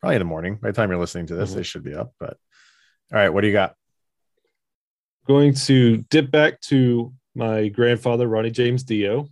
probably 0.00 0.16
in 0.16 0.20
the 0.20 0.24
morning. 0.24 0.54
By 0.54 0.68
the 0.68 0.72
time 0.74 0.90
you're 0.90 0.98
listening 0.98 1.26
to 1.26 1.34
this, 1.34 1.52
Mhm. 1.52 1.56
they 1.56 1.62
should 1.62 1.84
be 1.84 1.94
up. 1.94 2.12
But 2.18 2.36
all 3.12 3.18
right, 3.18 3.28
what 3.28 3.42
do 3.42 3.48
you 3.48 3.52
got? 3.52 3.74
Going 5.26 5.54
to 5.54 5.98
dip 5.98 6.30
back 6.30 6.60
to 6.62 7.12
my 7.34 7.68
grandfather, 7.68 8.26
Ronnie 8.26 8.50
James 8.50 8.82
Dio. 8.84 9.28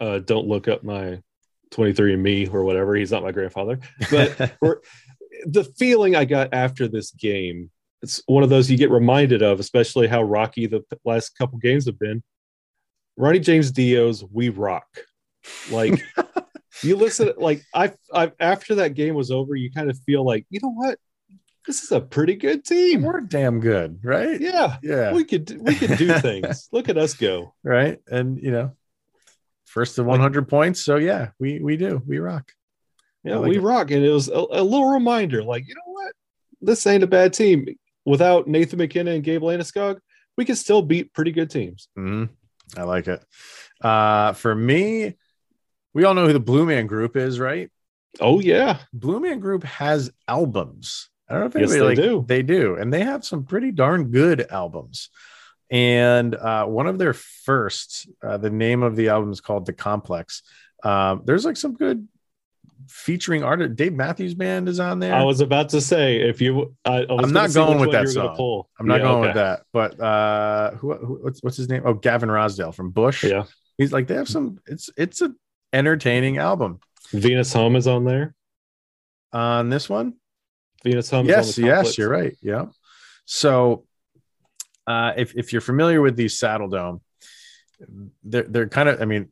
Uh, 0.00 0.18
don't 0.18 0.48
look 0.48 0.66
up 0.66 0.82
my 0.82 1.20
23andMe 1.72 2.52
or 2.52 2.64
whatever. 2.64 2.94
He's 2.96 3.12
not 3.12 3.22
my 3.22 3.32
grandfather. 3.32 3.78
But 4.10 4.56
for 4.58 4.82
the 5.44 5.64
feeling 5.78 6.16
I 6.16 6.24
got 6.24 6.52
after 6.52 6.88
this 6.88 7.10
game, 7.12 7.70
it's 8.02 8.22
one 8.26 8.42
of 8.42 8.48
those 8.50 8.70
you 8.70 8.78
get 8.78 8.90
reminded 8.90 9.42
of, 9.42 9.60
especially 9.60 10.06
how 10.08 10.22
rocky 10.22 10.66
the 10.66 10.82
last 11.04 11.36
couple 11.36 11.58
games 11.58 11.86
have 11.86 11.98
been. 11.98 12.22
Ronnie 13.16 13.40
James 13.40 13.70
Dio's 13.70 14.24
"We 14.32 14.48
Rock," 14.48 14.86
like 15.70 16.02
you 16.82 16.96
listen, 16.96 17.32
like 17.36 17.62
I, 17.74 17.92
I 18.14 18.32
after 18.40 18.76
that 18.76 18.94
game 18.94 19.14
was 19.14 19.30
over, 19.30 19.54
you 19.54 19.70
kind 19.70 19.90
of 19.90 19.98
feel 20.06 20.24
like 20.24 20.46
you 20.48 20.60
know 20.62 20.70
what, 20.72 20.98
this 21.66 21.82
is 21.82 21.92
a 21.92 22.00
pretty 22.00 22.36
good 22.36 22.64
team. 22.64 23.02
we're 23.02 23.20
damn 23.20 23.60
good, 23.60 24.00
right? 24.02 24.40
Yeah, 24.40 24.78
Yeah. 24.82 25.12
we 25.12 25.24
could 25.24 25.54
we 25.60 25.74
could 25.74 25.98
do 25.98 26.14
things. 26.20 26.68
Look 26.72 26.88
at 26.88 26.96
us 26.96 27.12
go. 27.12 27.52
right. 27.62 27.98
And 28.06 28.42
you 28.42 28.50
know, 28.52 28.72
first 29.70 29.94
to 29.96 30.02
100 30.04 30.48
points. 30.48 30.80
So 30.84 30.96
yeah, 30.96 31.30
we 31.38 31.60
we 31.60 31.76
do. 31.76 32.02
We 32.06 32.18
rock. 32.18 32.52
Yeah, 33.24 33.36
like 33.36 33.50
we 33.50 33.56
it. 33.58 33.62
rock, 33.62 33.90
and 33.90 34.04
it 34.04 34.10
was 34.10 34.28
a, 34.28 34.32
a 34.32 34.62
little 34.62 34.90
reminder, 34.90 35.42
like 35.42 35.66
you 35.68 35.74
know 35.74 35.92
what, 35.92 36.12
this 36.60 36.86
ain't 36.86 37.02
a 37.04 37.06
bad 37.06 37.32
team. 37.32 37.66
Without 38.06 38.48
Nathan 38.48 38.78
MacKinnon 38.78 39.16
and 39.16 39.24
Gabe 39.24 39.42
Landeskog, 39.42 39.98
we 40.36 40.44
can 40.46 40.56
still 40.56 40.80
beat 40.82 41.12
pretty 41.12 41.32
good 41.32 41.50
teams. 41.50 41.88
Mhm. 41.98 42.30
I 42.76 42.82
like 42.84 43.08
it. 43.08 43.22
Uh, 43.80 44.32
for 44.32 44.54
me, 44.54 45.16
we 45.92 46.04
all 46.04 46.14
know 46.14 46.26
who 46.26 46.32
the 46.32 46.40
Blue 46.40 46.64
Man 46.64 46.86
Group 46.86 47.16
is, 47.16 47.38
right? 47.38 47.70
Oh 48.20 48.40
yeah, 48.40 48.78
Blue 48.92 49.20
Man 49.20 49.38
Group 49.38 49.64
has 49.64 50.10
albums. 50.26 51.10
I 51.28 51.34
don't 51.34 51.42
know 51.42 51.46
if 51.48 51.54
Yes, 51.54 51.70
anybody 51.72 51.96
they 51.96 52.02
like 52.02 52.10
do. 52.10 52.24
they 52.26 52.42
do, 52.42 52.74
and 52.76 52.92
they 52.92 53.04
have 53.04 53.24
some 53.24 53.44
pretty 53.44 53.70
darn 53.70 54.10
good 54.10 54.46
albums. 54.50 55.10
And 55.70 56.34
uh, 56.34 56.66
one 56.66 56.86
of 56.88 56.98
their 56.98 57.12
first, 57.12 58.08
uh, 58.22 58.36
the 58.38 58.50
name 58.50 58.82
of 58.82 58.96
the 58.96 59.08
album 59.10 59.30
is 59.30 59.40
called 59.40 59.66
The 59.66 59.72
Complex. 59.72 60.42
Um, 60.82 61.22
there's 61.24 61.44
like 61.44 61.56
some 61.56 61.74
good 61.74 62.08
featuring 62.88 63.44
artist. 63.44 63.76
Dave 63.76 63.92
Matthews 63.92 64.34
Band 64.34 64.68
is 64.68 64.80
on 64.80 64.98
there. 64.98 65.14
I 65.14 65.22
was 65.22 65.40
about 65.40 65.68
to 65.68 65.80
say 65.80 66.22
if 66.22 66.40
you, 66.40 66.74
I, 66.84 67.02
I 67.02 67.12
was 67.12 67.26
I'm 67.26 67.32
not 67.32 67.52
going 67.52 67.78
with 67.78 67.92
that 67.92 68.02
you 68.02 68.08
were 68.20 68.26
gonna 68.26 68.36
song. 68.36 68.62
I'm 68.80 68.86
not 68.86 68.96
Yeah, 69.00 69.02
going 69.02 69.18
okay. 69.18 69.26
with 69.28 69.34
that, 69.36 69.60
but 69.72 70.00
uh, 70.00 70.70
who, 70.72 70.94
who 70.94 71.14
what's, 71.22 71.40
what's 71.42 71.56
his 71.56 71.68
name? 71.68 71.82
Oh, 71.84 71.94
Gavin 71.94 72.28
Rossdale 72.28 72.74
from 72.74 72.90
Bush. 72.90 73.22
Yeah, 73.22 73.44
he's 73.78 73.92
like 73.92 74.06
they 74.08 74.14
have 74.14 74.28
some. 74.28 74.58
It's 74.66 74.90
it's 74.96 75.20
a 75.20 75.32
entertaining 75.72 76.38
album 76.38 76.80
Venus 77.12 77.52
Hum 77.52 77.76
is 77.76 77.86
on 77.86 78.04
there. 78.04 78.34
on 79.32 79.68
this 79.68 79.88
one. 79.88 80.14
Venus 80.82 81.10
Hum. 81.10 81.26
yes, 81.26 81.50
is 81.50 81.58
on 81.58 81.62
the 81.62 81.68
yes, 81.68 81.98
you're 81.98 82.08
right. 82.08 82.36
Yeah. 82.42 82.66
So, 83.26 83.84
uh, 84.86 85.12
if 85.16 85.34
if 85.36 85.52
you're 85.52 85.60
familiar 85.60 86.00
with 86.00 86.16
these 86.16 86.38
Saddledome, 86.38 87.00
they're 88.24 88.42
they're 88.44 88.68
kind 88.68 88.88
of. 88.88 89.00
I 89.00 89.04
mean, 89.04 89.30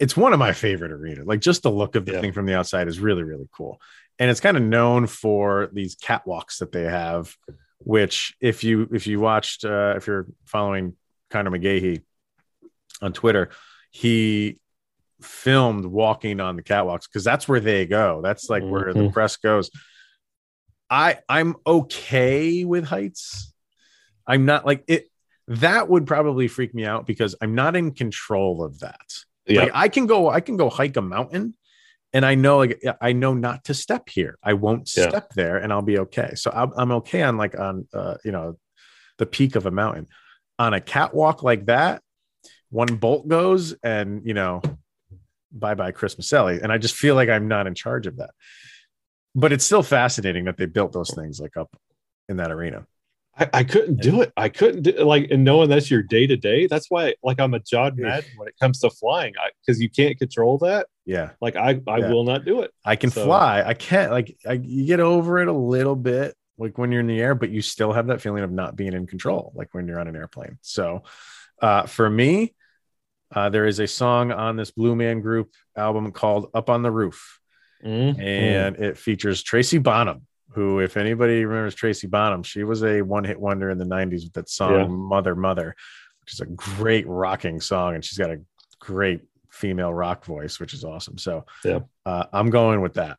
it's 0.00 0.16
one 0.16 0.32
of 0.32 0.38
my 0.38 0.52
favorite 0.52 0.92
arenas. 0.92 1.26
Like 1.26 1.40
just 1.40 1.62
the 1.62 1.70
look 1.70 1.94
of 1.96 2.06
the 2.06 2.12
Yeah. 2.12 2.20
thing 2.20 2.32
from 2.32 2.46
the 2.46 2.54
outside 2.56 2.88
is 2.88 3.00
really 3.00 3.22
really 3.22 3.48
cool, 3.52 3.80
and 4.18 4.30
it's 4.30 4.40
kind 4.40 4.56
of 4.56 4.62
known 4.62 5.06
for 5.06 5.68
these 5.72 5.96
catwalks 5.96 6.58
that 6.58 6.72
they 6.72 6.84
have. 6.84 7.34
Which, 7.84 8.34
if 8.40 8.62
you 8.62 8.88
if 8.92 9.06
you 9.06 9.18
watched, 9.18 9.64
uh, 9.64 9.94
if 9.96 10.06
you're 10.06 10.26
following 10.44 10.94
Connor 11.30 11.50
McGahey 11.50 12.02
on 13.00 13.12
Twitter, 13.12 13.50
he 13.90 14.58
filmed 15.20 15.84
walking 15.84 16.40
on 16.40 16.56
the 16.56 16.62
catwalks 16.62 17.08
because 17.08 17.24
that's 17.24 17.48
where 17.48 17.60
they 17.60 17.86
go. 17.86 18.20
That's 18.22 18.48
like 18.48 18.62
where 18.62 18.92
the 18.94 19.00
Mhm. 19.04 19.12
press 19.12 19.36
goes. 19.36 19.70
I 20.90 21.18
I'm 21.28 21.56
okay 21.66 22.64
with 22.64 22.84
heights. 22.84 23.51
I'm 24.26 24.44
not 24.44 24.66
like 24.66 24.84
it. 24.88 25.10
That 25.48 25.88
would 25.88 26.06
probably 26.06 26.48
freak 26.48 26.74
me 26.74 26.84
out 26.84 27.06
because 27.06 27.34
I'm 27.40 27.54
not 27.54 27.74
in 27.76 27.92
control 27.92 28.62
of 28.64 28.80
that. 28.80 29.00
Yeah, 29.46 29.62
Like 29.64 29.72
I 29.74 29.88
can 29.88 30.06
go, 30.06 30.30
I 30.30 30.40
can 30.40 30.56
go 30.56 30.70
hike 30.70 30.96
a 30.96 31.02
mountain, 31.02 31.54
and 32.12 32.24
I 32.24 32.36
know 32.36 32.58
like 32.58 32.80
I 33.00 33.12
know 33.12 33.34
not 33.34 33.64
to 33.64 33.74
step 33.74 34.08
here. 34.08 34.38
I 34.42 34.52
won't 34.54 34.90
Yeah. 34.96 35.08
step 35.08 35.30
there, 35.34 35.56
and 35.56 35.72
I'll 35.72 35.82
be 35.82 35.98
okay. 35.98 36.34
So 36.36 36.50
I'm, 36.54 36.72
I'm 36.76 36.92
okay 36.92 37.22
on 37.22 37.36
like 37.36 37.58
on 37.58 37.88
uh, 37.92 38.16
you 38.24 38.30
know 38.32 38.56
the 39.18 39.26
peak 39.26 39.56
of 39.56 39.66
a 39.66 39.70
mountain. 39.70 40.06
On 40.58 40.74
a 40.74 40.80
catwalk 40.80 41.42
like 41.42 41.66
that, 41.66 42.02
one 42.70 42.94
bolt 42.96 43.26
goes, 43.26 43.72
and 43.82 44.22
you 44.24 44.34
know, 44.34 44.62
bye 45.50 45.74
bye 45.74 45.90
Chris 45.90 46.14
Maselli, 46.14 46.62
and 46.62 46.70
I 46.70 46.78
just 46.78 46.94
feel 46.94 47.16
like 47.16 47.28
I'm 47.28 47.48
not 47.48 47.66
in 47.66 47.74
charge 47.74 48.06
of 48.06 48.18
that. 48.18 48.30
But 49.34 49.52
it's 49.52 49.64
still 49.64 49.82
fascinating 49.82 50.44
that 50.44 50.56
they 50.56 50.66
built 50.66 50.92
those 50.92 51.10
things 51.14 51.40
like 51.40 51.56
up 51.56 51.74
in 52.28 52.36
that 52.36 52.52
arena. 52.52 52.86
I, 53.38 53.48
I 53.52 53.64
couldn't 53.64 54.00
do 54.00 54.20
it. 54.20 54.30
I 54.36 54.48
couldn't 54.50 54.82
do 54.82 54.92
like, 55.04 55.30
and 55.30 55.42
knowing 55.42 55.70
that's 55.70 55.90
your 55.90 56.02
day 56.02 56.26
to 56.26 56.36
day. 56.36 56.66
That's 56.66 56.90
why, 56.90 57.14
like, 57.22 57.40
I'm 57.40 57.54
a 57.54 57.60
John. 57.60 57.94
Madden 57.96 58.30
when 58.36 58.46
it 58.48 58.54
comes 58.60 58.80
to 58.80 58.90
flying, 58.90 59.32
because 59.64 59.80
you 59.80 59.88
can't 59.88 60.18
control 60.18 60.58
that. 60.58 60.86
Yeah, 61.06 61.30
Like, 61.40 61.56
I 61.56 61.80
I 61.88 61.98
Yeah. 61.98 62.10
will 62.10 62.24
not 62.24 62.44
do 62.44 62.60
it. 62.60 62.72
I 62.84 62.96
can 62.96 63.10
So- 63.10 63.24
fly. 63.24 63.62
I 63.66 63.74
can't 63.74 64.12
like 64.12 64.36
I, 64.46 64.52
you 64.54 64.84
get 64.86 65.00
over 65.00 65.38
it 65.38 65.48
a 65.48 65.52
little 65.52 65.96
bit 65.96 66.34
like 66.58 66.76
when 66.78 66.92
you're 66.92 67.00
in 67.00 67.06
the 67.06 67.20
air, 67.20 67.34
but 67.34 67.48
you 67.50 67.62
still 67.62 67.92
have 67.92 68.08
that 68.08 68.20
feeling 68.20 68.44
of 68.44 68.52
not 68.52 68.76
being 68.76 68.92
in 68.92 69.06
control, 69.06 69.52
like 69.56 69.72
when 69.72 69.88
you're 69.88 69.98
on 69.98 70.06
an 70.08 70.14
airplane. 70.16 70.58
So 70.60 71.02
uh, 71.60 71.86
for 71.86 72.08
me, 72.10 72.54
uh, 73.34 73.48
there 73.48 73.64
is 73.66 73.80
a 73.80 73.86
song 73.88 74.30
on 74.30 74.56
this 74.56 74.70
Blue 74.70 74.94
Man 74.94 75.22
Group 75.22 75.50
album 75.74 76.12
called 76.12 76.50
"Up 76.54 76.68
on 76.68 76.82
the 76.82 76.90
Roof," 76.90 77.40
Mhm. 77.82 78.20
and 78.20 78.76
it 78.76 78.98
features 78.98 79.42
Tracy 79.42 79.78
Bonham. 79.78 80.26
Who, 80.54 80.80
if 80.80 80.96
anybody 80.96 81.44
remembers 81.44 81.74
Tracy 81.74 82.06
Bonham, 82.06 82.42
she 82.42 82.64
was 82.64 82.82
a 82.84 83.02
one-hit 83.02 83.38
wonder 83.40 83.70
in 83.70 83.78
the 83.78 83.84
'90s 83.84 84.24
with 84.24 84.32
that 84.34 84.48
song 84.48 84.72
Yeah. 84.72 84.86
"Mother, 84.86 85.34
Mother," 85.34 85.74
which 86.20 86.34
is 86.34 86.40
a 86.40 86.46
great 86.46 87.06
rocking 87.06 87.60
song, 87.60 87.94
and 87.94 88.04
she's 88.04 88.18
got 88.18 88.30
a 88.30 88.40
great 88.80 89.22
female 89.50 89.92
rock 89.92 90.24
voice, 90.24 90.58
which 90.60 90.74
is 90.74 90.84
awesome. 90.84 91.18
So, 91.18 91.44
Yeah. 91.64 91.80
uh, 92.06 92.24
I'm 92.32 92.50
going 92.50 92.80
with 92.80 92.94
that. 92.94 93.18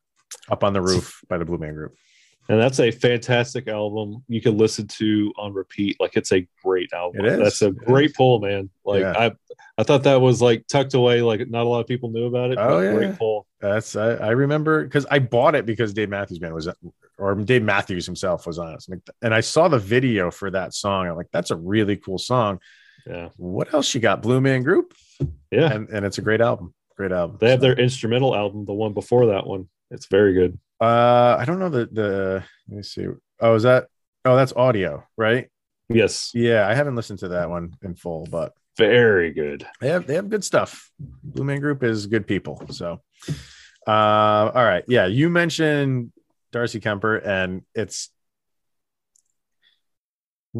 Up 0.49 0.63
on 0.63 0.73
the 0.73 0.81
Roof 0.81 1.21
by 1.29 1.37
the 1.37 1.45
Blue 1.45 1.57
Man 1.57 1.73
Group. 1.73 1.95
And 2.49 2.59
that's 2.59 2.79
a 2.79 2.91
fantastic 2.91 3.67
album. 3.67 4.23
You 4.27 4.41
can 4.41 4.57
listen 4.57 4.87
to 4.87 5.33
on 5.37 5.53
repeat. 5.53 5.97
Like, 5.99 6.15
it's 6.15 6.31
a 6.31 6.47
great 6.63 6.91
album. 6.93 7.25
It 7.25 7.33
is. 7.33 7.39
That's 7.39 7.61
a 7.61 7.67
It 7.67 7.77
great 7.85 8.09
is. 8.11 8.17
pull, 8.17 8.39
man. 8.39 8.69
Like, 8.85 9.01
Yeah. 9.01 9.13
I 9.17 9.31
I 9.75 9.81
thought 9.83 10.03
that 10.03 10.21
was 10.21 10.39
like 10.41 10.67
tucked 10.67 10.93
away. 10.93 11.21
Like, 11.23 11.49
not 11.49 11.65
a 11.65 11.69
lot 11.69 11.79
of 11.79 11.87
people 11.87 12.09
knew 12.11 12.25
about 12.27 12.51
it. 12.51 12.57
Oh, 12.59 12.79
yeah. 12.79 12.93
great 12.93 13.17
pull. 13.17 13.47
That's 13.59 13.95
I, 13.95 14.11
I 14.15 14.29
remember 14.31 14.83
because 14.83 15.05
I 15.09 15.19
bought 15.19 15.55
it 15.55 15.65
because 15.65 15.93
Dave 15.93 16.09
Matthews 16.09 16.37
Band 16.39 16.53
was 16.53 16.67
or 17.17 17.35
Dave 17.35 17.63
Matthews 17.63 18.05
himself 18.05 18.45
was 18.45 18.59
on 18.59 18.73
it. 18.73 18.81
So, 18.83 18.93
and 19.21 19.33
I 19.33 19.39
saw 19.41 19.67
the 19.69 19.79
video 19.79 20.29
for 20.31 20.51
that 20.51 20.73
song. 20.73 21.07
I'm 21.07 21.15
like, 21.15 21.29
that's 21.31 21.49
a 21.51 21.55
really 21.55 21.95
cool 21.97 22.17
song. 22.19 22.59
Yeah, 23.07 23.29
What 23.37 23.73
else 23.73 23.93
you 23.95 23.99
got? 24.01 24.21
Blue 24.21 24.39
Man 24.41 24.63
Group, 24.63 24.93
yeah. 25.51 25.73
and 25.73 25.89
and 25.89 26.05
it's 26.05 26.17
a 26.19 26.21
great 26.21 26.39
album. 26.41 26.73
Great 26.95 27.11
album. 27.11 27.37
They 27.39 27.49
have 27.49 27.59
their 27.59 27.77
instrumental 27.77 28.35
album, 28.35 28.65
the 28.65 28.73
one 28.73 28.93
before 28.93 29.25
that 29.27 29.45
one. 29.47 29.67
It's 29.93 30.07
very 30.07 30.33
good. 30.33 30.59
uh, 30.81 31.37
I 31.39 31.45
don't 31.45 31.59
know 31.59 31.69
the 31.69 31.87
the. 31.91 32.43
Let 32.67 32.77
me 32.77 32.83
see. 32.83 33.07
Oh, 33.39 33.55
is 33.55 33.63
that? 33.63 33.87
Oh, 34.25 34.35
that's 34.35 34.53
audio, 34.53 35.05
right? 35.17 35.49
Yes. 35.89 36.31
Yeah, 36.33 36.67
I 36.67 36.73
haven't 36.73 36.95
listened 36.95 37.19
to 37.19 37.29
that 37.29 37.49
one 37.49 37.75
in 37.83 37.95
full, 37.95 38.25
but 38.29 38.53
very 38.77 39.31
good. 39.31 39.67
They 39.79 39.89
have 39.89 40.07
they 40.07 40.15
have 40.15 40.29
good 40.29 40.43
stuff. 40.43 40.91
Blue 40.99 41.43
Man 41.43 41.59
Group 41.59 41.83
is 41.83 42.07
good 42.07 42.25
people. 42.25 42.65
So, 42.71 43.01
uh, 43.87 43.91
all 44.55 44.63
right, 44.63 44.83
yeah. 44.87 45.05
You 45.05 45.29
mentioned 45.29 46.11
Darcy 46.51 46.79
Kuemper, 46.79 47.25
and 47.25 47.61
it's 47.75 48.09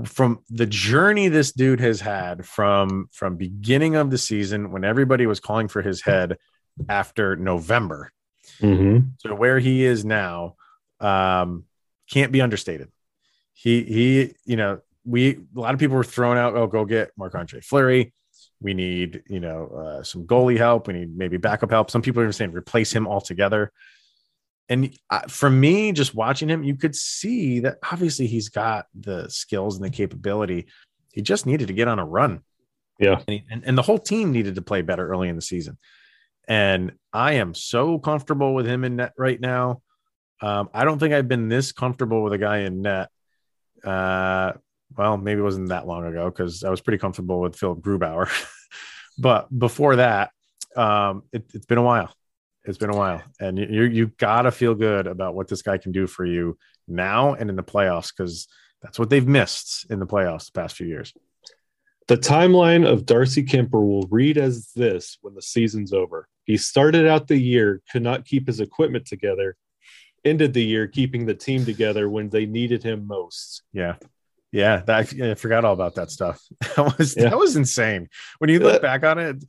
from 0.05 0.39
the 0.49 0.65
journey 0.65 1.27
this 1.27 1.51
dude 1.51 1.79
has 1.79 2.01
had 2.01 2.45
from 2.45 3.09
from 3.11 3.35
beginning 3.37 3.95
of 3.95 4.11
the 4.11 4.17
season 4.17 4.71
when 4.71 4.83
everybody 4.83 5.25
was 5.25 5.39
calling 5.39 5.67
for 5.67 5.81
his 5.81 6.01
head 6.01 6.37
after 6.89 7.35
November 7.35 8.11
Mm-hmm. 8.63 9.27
to 9.27 9.35
where 9.35 9.59
he 9.59 9.83
is 9.83 10.05
now 10.05 10.55
um, 10.99 11.65
can't 12.09 12.31
be 12.31 12.41
understated. 12.41 12.89
He 13.53 13.83
he, 13.83 14.33
you 14.45 14.55
know, 14.55 14.79
we 15.05 15.37
a 15.55 15.59
lot 15.59 15.73
of 15.73 15.79
people 15.79 15.97
were 15.97 16.03
thrown 16.03 16.37
out. 16.37 16.55
Oh, 16.55 16.67
go 16.67 16.85
get 16.85 17.11
Marc 17.17 17.35
Andre 17.35 17.59
Fleury. 17.61 18.13
We 18.61 18.73
need 18.73 19.23
you 19.27 19.39
know 19.41 19.67
uh, 19.67 20.03
some 20.03 20.25
goalie 20.25 20.57
help. 20.57 20.87
We 20.87 20.93
need 20.93 21.15
maybe 21.17 21.37
backup 21.37 21.71
help. 21.71 21.91
Some 21.91 22.01
people 22.01 22.21
are 22.23 22.31
saying 22.31 22.51
replace 22.53 22.91
him 22.93 23.07
altogether. 23.07 23.71
And 24.69 24.97
uh, 25.09 25.27
for 25.27 25.49
me, 25.49 25.91
just 25.91 26.15
watching 26.15 26.47
him, 26.47 26.63
you 26.63 26.75
could 26.75 26.95
see 26.95 27.59
that 27.59 27.79
obviously 27.91 28.27
he's 28.27 28.47
got 28.47 28.85
the 28.97 29.29
skills 29.29 29.75
and 29.75 29.83
the 29.83 29.89
capability. 29.89 30.67
He 31.11 31.21
just 31.21 31.45
needed 31.45 31.67
to 31.67 31.73
get 31.73 31.89
on 31.89 31.99
a 31.99 32.05
run. 32.05 32.41
Yeah. 32.97 33.15
And, 33.27 33.29
he- 33.29 33.43
and, 33.51 33.63
and 33.65 33.77
the 33.77 33.81
whole 33.81 33.99
team 33.99 34.31
needed 34.31 34.55
to 34.55 34.61
play 34.61 34.81
better 34.81 35.05
early 35.05 35.27
in 35.27 35.35
the 35.35 35.41
season. 35.41 35.77
And 36.47 36.93
I 37.11 37.33
am 37.33 37.53
so 37.53 37.99
comfortable 37.99 38.53
with 38.53 38.65
him 38.65 38.83
in 38.83 38.97
net 38.97 39.13
right 39.17 39.39
now. 39.39 39.81
Um, 40.41 40.69
I 40.73 40.83
don't 40.83 40.99
think 40.99 41.13
I've 41.13 41.27
been 41.27 41.47
this 41.47 41.71
comfortable 41.71 42.23
with 42.23 42.33
a 42.33 42.37
guy 42.37 42.59
in 42.59 42.81
net. 42.81 43.09
Uh, 43.83 44.53
well, 44.97 45.17
maybe 45.17 45.39
it 45.39 45.43
wasn't 45.43 45.69
that 45.69 45.87
long 45.87 46.05
ago 46.05 46.25
because 46.29 46.63
I 46.63 46.69
was 46.69 46.81
pretty 46.81 46.97
comfortable 46.97 47.39
with 47.39 47.55
Philip 47.55 47.79
Grubauer. 47.79 48.29
but 49.17 49.47
before 49.57 49.97
that, 49.97 50.31
um, 50.75 51.23
it, 51.31 51.45
it's 51.53 51.65
been 51.65 51.77
a 51.77 51.83
while. 51.83 52.13
It's 52.65 52.77
been 52.77 52.89
a 52.89 52.95
while, 52.95 53.21
and 53.41 53.57
you 53.57 53.65
you, 53.65 53.83
you 53.83 54.07
got 54.17 54.43
to 54.43 54.51
feel 54.51 54.73
good 54.73 55.05
about 55.05 55.35
what 55.35 55.49
this 55.49 55.61
guy 55.61 55.77
can 55.77 55.91
do 55.91 56.07
for 56.07 56.23
you 56.23 56.57
now 56.87 57.33
and 57.33 57.49
in 57.49 57.57
the 57.57 57.63
playoffs 57.63 58.13
because 58.15 58.47
that's 58.81 58.97
what 58.97 59.09
they've 59.09 59.27
missed 59.27 59.85
in 59.89 59.99
the 59.99 60.07
playoffs 60.07 60.45
the 60.45 60.61
past 60.61 60.77
few 60.77 60.87
years. 60.87 61.13
The 62.07 62.17
timeline 62.17 62.85
of 62.85 63.05
Darcy 63.05 63.43
Kuemper 63.43 63.81
will 63.81 64.07
read 64.07 64.37
as 64.37 64.71
this 64.75 65.17
when 65.21 65.35
the 65.35 65.41
season's 65.41 65.93
over. 65.93 66.27
He 66.45 66.57
started 66.57 67.07
out 67.07 67.27
the 67.27 67.37
year, 67.37 67.81
could 67.91 68.03
not 68.03 68.25
keep 68.25 68.47
his 68.47 68.59
equipment 68.59 69.05
together, 69.05 69.55
ended 70.25 70.53
the 70.53 70.63
year 70.63 70.87
keeping 70.87 71.25
the 71.25 71.33
team 71.33 71.65
together 71.65 72.09
when 72.09 72.29
they 72.29 72.45
needed 72.45 72.83
him 72.83 73.07
most. 73.07 73.63
Yeah. 73.71 73.95
Yeah, 74.51 74.83
that, 74.85 75.11
I 75.19 75.33
forgot 75.33 75.65
all 75.65 75.73
about 75.73 75.95
that 75.95 76.11
stuff. 76.11 76.39
That 76.75 76.97
was 76.97 77.15
Yeah. 77.17 77.29
that 77.29 77.37
was 77.37 77.55
insane. 77.55 78.07
When 78.37 78.49
you 78.49 78.59
look 78.59 78.81
back 78.81 79.03
on 79.03 79.17
it, 79.17 79.43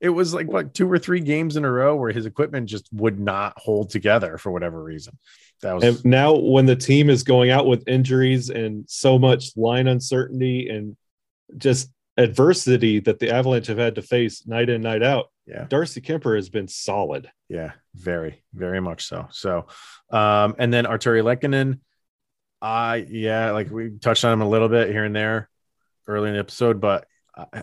it 0.00 0.10
was 0.10 0.32
like 0.32 0.46
what 0.46 0.74
two 0.74 0.90
or 0.90 0.98
three 0.98 1.20
games 1.20 1.56
in 1.56 1.64
a 1.64 1.70
row 1.70 1.96
where 1.96 2.12
his 2.12 2.26
equipment 2.26 2.68
just 2.68 2.88
would 2.92 3.18
not 3.18 3.54
hold 3.56 3.90
together 3.90 4.38
for 4.38 4.52
whatever 4.52 4.82
reason. 4.82 5.18
That 5.62 5.74
was 5.74 5.84
And 5.84 6.04
now, 6.04 6.36
when 6.36 6.66
the 6.66 6.76
team 6.76 7.10
is 7.10 7.22
going 7.22 7.50
out 7.50 7.66
with 7.66 7.88
injuries 7.88 8.50
and 8.50 8.84
so 8.88 9.18
much 9.18 9.56
line 9.56 9.88
uncertainty 9.88 10.68
and 10.68 10.96
just 11.58 11.90
adversity 12.16 13.00
that 13.00 13.18
the 13.18 13.30
Avalanche 13.30 13.66
have 13.68 13.78
had 13.78 13.96
to 13.96 14.02
face 14.02 14.46
night 14.46 14.68
in, 14.68 14.82
night 14.82 15.02
out, 15.02 15.26
yeah, 15.46 15.64
Darcy 15.68 16.00
Kuemper 16.00 16.36
has 16.36 16.48
been 16.48 16.68
solid. 16.68 17.30
yeah, 17.48 17.72
very, 17.94 18.42
very 18.54 18.80
much 18.80 19.04
so. 19.06 19.28
So, 19.30 19.66
um, 20.10 20.54
and 20.58 20.72
then 20.72 20.84
Artturi 20.86 21.22
Lehkonen, 21.22 21.80
I 22.62 23.06
yeah, 23.10 23.50
like 23.50 23.70
we 23.70 23.90
touched 24.00 24.24
on 24.24 24.32
him 24.32 24.40
a 24.40 24.48
little 24.48 24.68
bit 24.68 24.88
here 24.90 25.04
and 25.04 25.14
there 25.14 25.50
early 26.06 26.28
in 26.28 26.34
the 26.34 26.40
episode, 26.40 26.80
but 26.80 27.06
uh, 27.36 27.62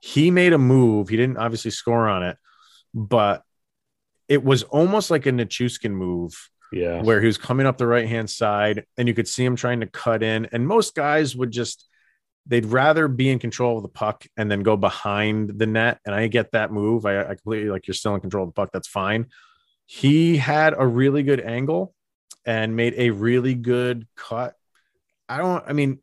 he 0.00 0.30
made 0.30 0.52
a 0.52 0.58
move. 0.58 1.08
He 1.08 1.16
didn't 1.16 1.36
obviously 1.38 1.70
score 1.70 2.08
on 2.08 2.22
it, 2.22 2.36
but 2.94 3.42
it 4.28 4.42
was 4.44 4.62
almost 4.62 5.10
like 5.10 5.26
a 5.26 5.30
Nichushkin 5.30 5.90
move 5.90 6.34
Yeah. 6.72 7.02
where 7.02 7.20
he 7.20 7.26
was 7.26 7.38
coming 7.38 7.66
up 7.66 7.78
the 7.78 7.86
right 7.86 8.06
hand 8.08 8.28
side 8.30 8.84
and 8.96 9.08
you 9.08 9.14
could 9.14 9.26
see 9.28 9.44
him 9.44 9.56
trying 9.56 9.80
to 9.80 9.86
cut 9.86 10.22
in. 10.22 10.46
And 10.52 10.66
most 10.66 10.94
guys 10.94 11.34
would 11.34 11.50
just, 11.50 11.87
they'd 12.48 12.66
rather 12.66 13.08
be 13.08 13.28
in 13.30 13.38
control 13.38 13.76
of 13.76 13.82
the 13.82 13.88
puck 13.88 14.26
and 14.36 14.50
then 14.50 14.62
go 14.62 14.76
behind 14.76 15.58
the 15.58 15.66
net. 15.66 16.00
And 16.04 16.14
I 16.14 16.26
get 16.26 16.52
that 16.52 16.72
move. 16.72 17.06
I, 17.06 17.20
I 17.20 17.34
completely 17.34 17.68
like 17.70 17.86
you're 17.86 17.94
still 17.94 18.14
in 18.14 18.20
control 18.20 18.44
of 18.44 18.48
the 18.48 18.54
puck. 18.54 18.70
That's 18.72 18.88
fine. 18.88 19.26
He 19.86 20.36
had 20.38 20.74
a 20.76 20.86
really 20.86 21.22
good 21.22 21.40
angle 21.40 21.94
and 22.46 22.74
made 22.74 22.94
a 22.96 23.10
really 23.10 23.54
good 23.54 24.06
cut. 24.16 24.54
I 25.28 25.38
don't, 25.38 25.62
I 25.66 25.72
mean, 25.74 25.98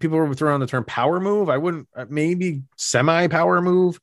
people 0.00 0.18
were 0.18 0.34
throwing 0.34 0.60
the 0.60 0.66
term 0.66 0.84
power 0.84 1.18
move. 1.18 1.48
I 1.48 1.56
wouldn't, 1.56 1.88
uh, 1.96 2.06
maybe 2.08 2.62
semi 2.76 3.26
power 3.28 3.60
move, 3.62 3.98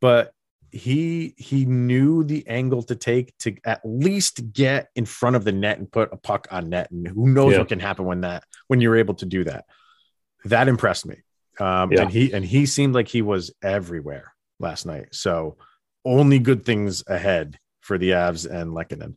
but 0.00 0.32
he 0.72 1.34
he 1.36 1.64
knew 1.66 2.24
the 2.24 2.44
angle 2.48 2.82
to 2.82 2.96
take 2.96 3.36
to 3.38 3.54
at 3.64 3.80
least 3.84 4.52
get 4.52 4.88
in 4.96 5.04
front 5.06 5.36
of 5.36 5.44
the 5.44 5.52
net 5.52 5.78
and 5.78 5.88
put 5.90 6.12
a 6.12 6.16
puck 6.16 6.48
on 6.50 6.68
net 6.70 6.90
and 6.90 7.06
who 7.06 7.28
knows 7.28 7.52
Yeah. 7.52 7.58
what 7.60 7.68
can 7.68 7.78
happen 7.78 8.04
when 8.04 8.22
that 8.22 8.42
when 8.66 8.80
you're 8.80 8.96
able 8.96 9.14
to 9.14 9.24
do 9.24 9.44
that 9.44 9.66
that 10.44 10.68
impressed 10.68 11.06
me 11.06 11.16
um 11.60 11.92
Yeah. 11.92 12.02
and 12.02 12.10
he 12.10 12.32
and 12.32 12.44
he 12.44 12.66
seemed 12.66 12.94
like 12.94 13.08
he 13.08 13.22
was 13.22 13.52
everywhere 13.62 14.32
last 14.60 14.86
night 14.86 15.08
so 15.14 15.56
only 16.04 16.38
good 16.38 16.64
things 16.64 17.02
ahead 17.06 17.58
for 17.80 17.98
the 17.98 18.10
avs 18.10 18.50
and 18.50 18.72
Lehkonen. 18.72 19.14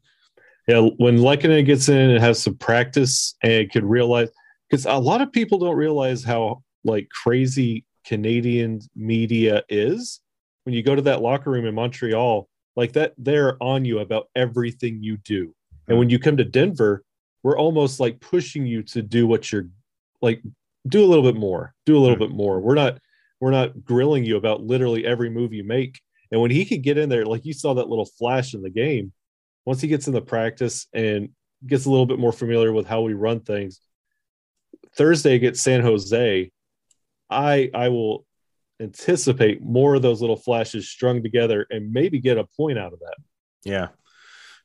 Yeah, 0.68 0.90
when 0.98 1.18
Lehkonen 1.18 1.66
gets 1.66 1.88
in 1.88 2.10
and 2.12 2.22
has 2.22 2.42
some 2.42 2.56
practice 2.56 3.36
and 3.42 3.72
could 3.72 3.86
realize, 3.86 4.30
because 4.70 4.86
a 4.86 4.96
lot 4.98 5.22
of 5.22 5.32
people 5.32 5.58
don't 5.60 5.78
realize 5.78 6.24
how 6.24 6.64
like 6.84 7.08
crazy 7.10 7.86
Canadian 8.06 8.82
media 8.96 9.64
is. 9.70 10.20
When 10.64 10.74
you 10.76 10.84
go 10.84 10.96
to 10.96 11.02
that 11.04 11.22
locker 11.22 11.52
room 11.52 11.66
in 11.66 11.76
Montreal, 11.76 12.50
like 12.76 12.92
that, 12.94 13.14
they're 13.18 13.62
on 13.64 13.86
you 13.86 14.00
about 14.00 14.28
everything 14.36 15.02
you 15.02 15.16
do. 15.18 15.54
And 15.88 15.98
when 15.98 16.10
you 16.10 16.20
come 16.20 16.36
to 16.38 16.44
Denver, 16.44 17.04
we're 17.44 17.58
almost 17.58 18.02
like 18.02 18.20
pushing 18.20 18.66
you 18.66 18.84
to 18.84 19.02
do 19.02 19.26
what 19.26 19.50
you're 19.52 19.70
like, 20.22 20.42
do 20.88 21.04
a 21.04 21.08
little 21.08 21.24
bit 21.24 21.40
more, 21.40 21.74
do 21.86 21.98
a 21.98 22.00
little 22.00 22.16
Hmm. 22.16 22.24
bit 22.24 22.32
more. 22.32 22.60
We're 22.60 22.76
not, 22.76 23.00
we're 23.40 23.52
not 23.52 23.84
grilling 23.84 24.24
you 24.26 24.38
about 24.38 24.62
literally 24.64 25.06
every 25.06 25.30
move 25.30 25.54
you 25.54 25.64
make. 25.64 26.00
And 26.32 26.42
when 26.42 26.52
he 26.52 26.66
could 26.66 26.82
get 26.84 26.98
in 26.98 27.10
there, 27.10 27.26
like 27.26 27.46
you 27.46 27.54
saw 27.54 27.74
that 27.76 27.88
little 27.90 28.06
flash 28.06 28.54
in 28.54 28.62
the 28.62 28.70
game, 28.70 29.14
once 29.66 29.82
he 29.82 29.88
gets 29.88 30.08
in 30.08 30.14
the 30.14 30.22
practice 30.22 30.88
and 30.94 31.30
gets 31.66 31.86
a 31.86 31.90
little 31.90 32.06
bit 32.06 32.20
more 32.20 32.32
familiar 32.34 32.72
with 32.74 32.88
how 32.88 33.02
we 33.02 33.14
run 33.14 33.40
things, 33.42 33.80
Thursday 34.96 35.36
against 35.36 35.64
San 35.64 35.82
Jose, 35.82 36.52
I 37.30 37.70
I 37.74 37.90
will 37.90 38.26
anticipate 38.80 39.62
more 39.62 39.96
of 39.96 40.02
those 40.02 40.22
little 40.22 40.36
flashes 40.38 40.88
strung 40.90 41.22
together 41.24 41.66
and 41.70 41.92
maybe 41.92 42.20
get 42.20 42.38
a 42.38 42.44
point 42.46 42.78
out 42.78 42.94
of 42.94 43.00
that. 43.00 43.16
yeah 43.66 43.88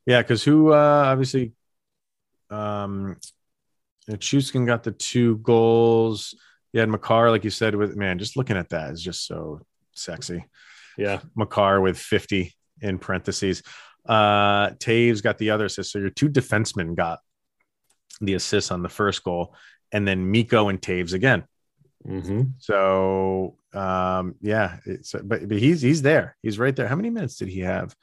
yeah 0.07 0.21
because 0.21 0.43
who 0.45 0.73
uh 0.73 1.05
obviously 1.07 1.53
um 2.51 3.17
Chuskin 4.11 4.67
got 4.67 4.83
the 4.83 4.93
two 4.93 5.39
goals 5.39 6.35
you 6.73 6.81
had 6.81 6.89
Makar 6.89 7.31
like 7.31 7.45
you 7.45 7.51
said 7.51 7.75
with 7.75 7.97
man 7.97 8.19
just 8.19 8.37
looking 8.37 8.57
at 8.57 8.71
that 8.71 8.93
is 8.93 9.03
just 9.03 9.27
so 9.27 9.61
sexy 9.93 10.45
Yeah. 10.99 11.21
Makar 11.37 11.81
with 11.81 11.99
50 11.99 12.53
in 12.81 12.99
parentheses. 12.99 13.63
Uh, 14.07 14.71
Toews 14.71 15.23
got 15.23 15.39
the 15.39 15.51
other 15.51 15.67
assist. 15.67 15.93
So 15.93 15.99
your 15.99 16.11
two 16.11 16.29
defensemen 16.29 16.97
got 16.97 17.21
the 18.21 18.35
assist 18.35 18.73
on 18.73 18.83
the 18.83 18.89
first 18.89 19.23
goal, 19.23 19.55
and 19.93 20.07
then 20.07 20.31
Mikko 20.31 20.69
and 20.69 20.81
Toews 20.81 21.13
again. 21.13 21.45
Mm-hmm. 22.07 22.43
So 22.59 23.57
um, 23.73 24.35
yeah, 24.41 24.79
it's 24.85 25.13
but, 25.13 25.49
but 25.49 25.59
he's 25.59 25.81
he's 25.83 26.03
there. 26.03 26.37
He's 26.43 26.59
right 26.59 26.75
there. 26.75 26.89
How 26.89 26.97
many 26.97 27.11
minutes 27.11 27.37
did 27.37 27.49
he 27.49 27.61
have? 27.61 27.95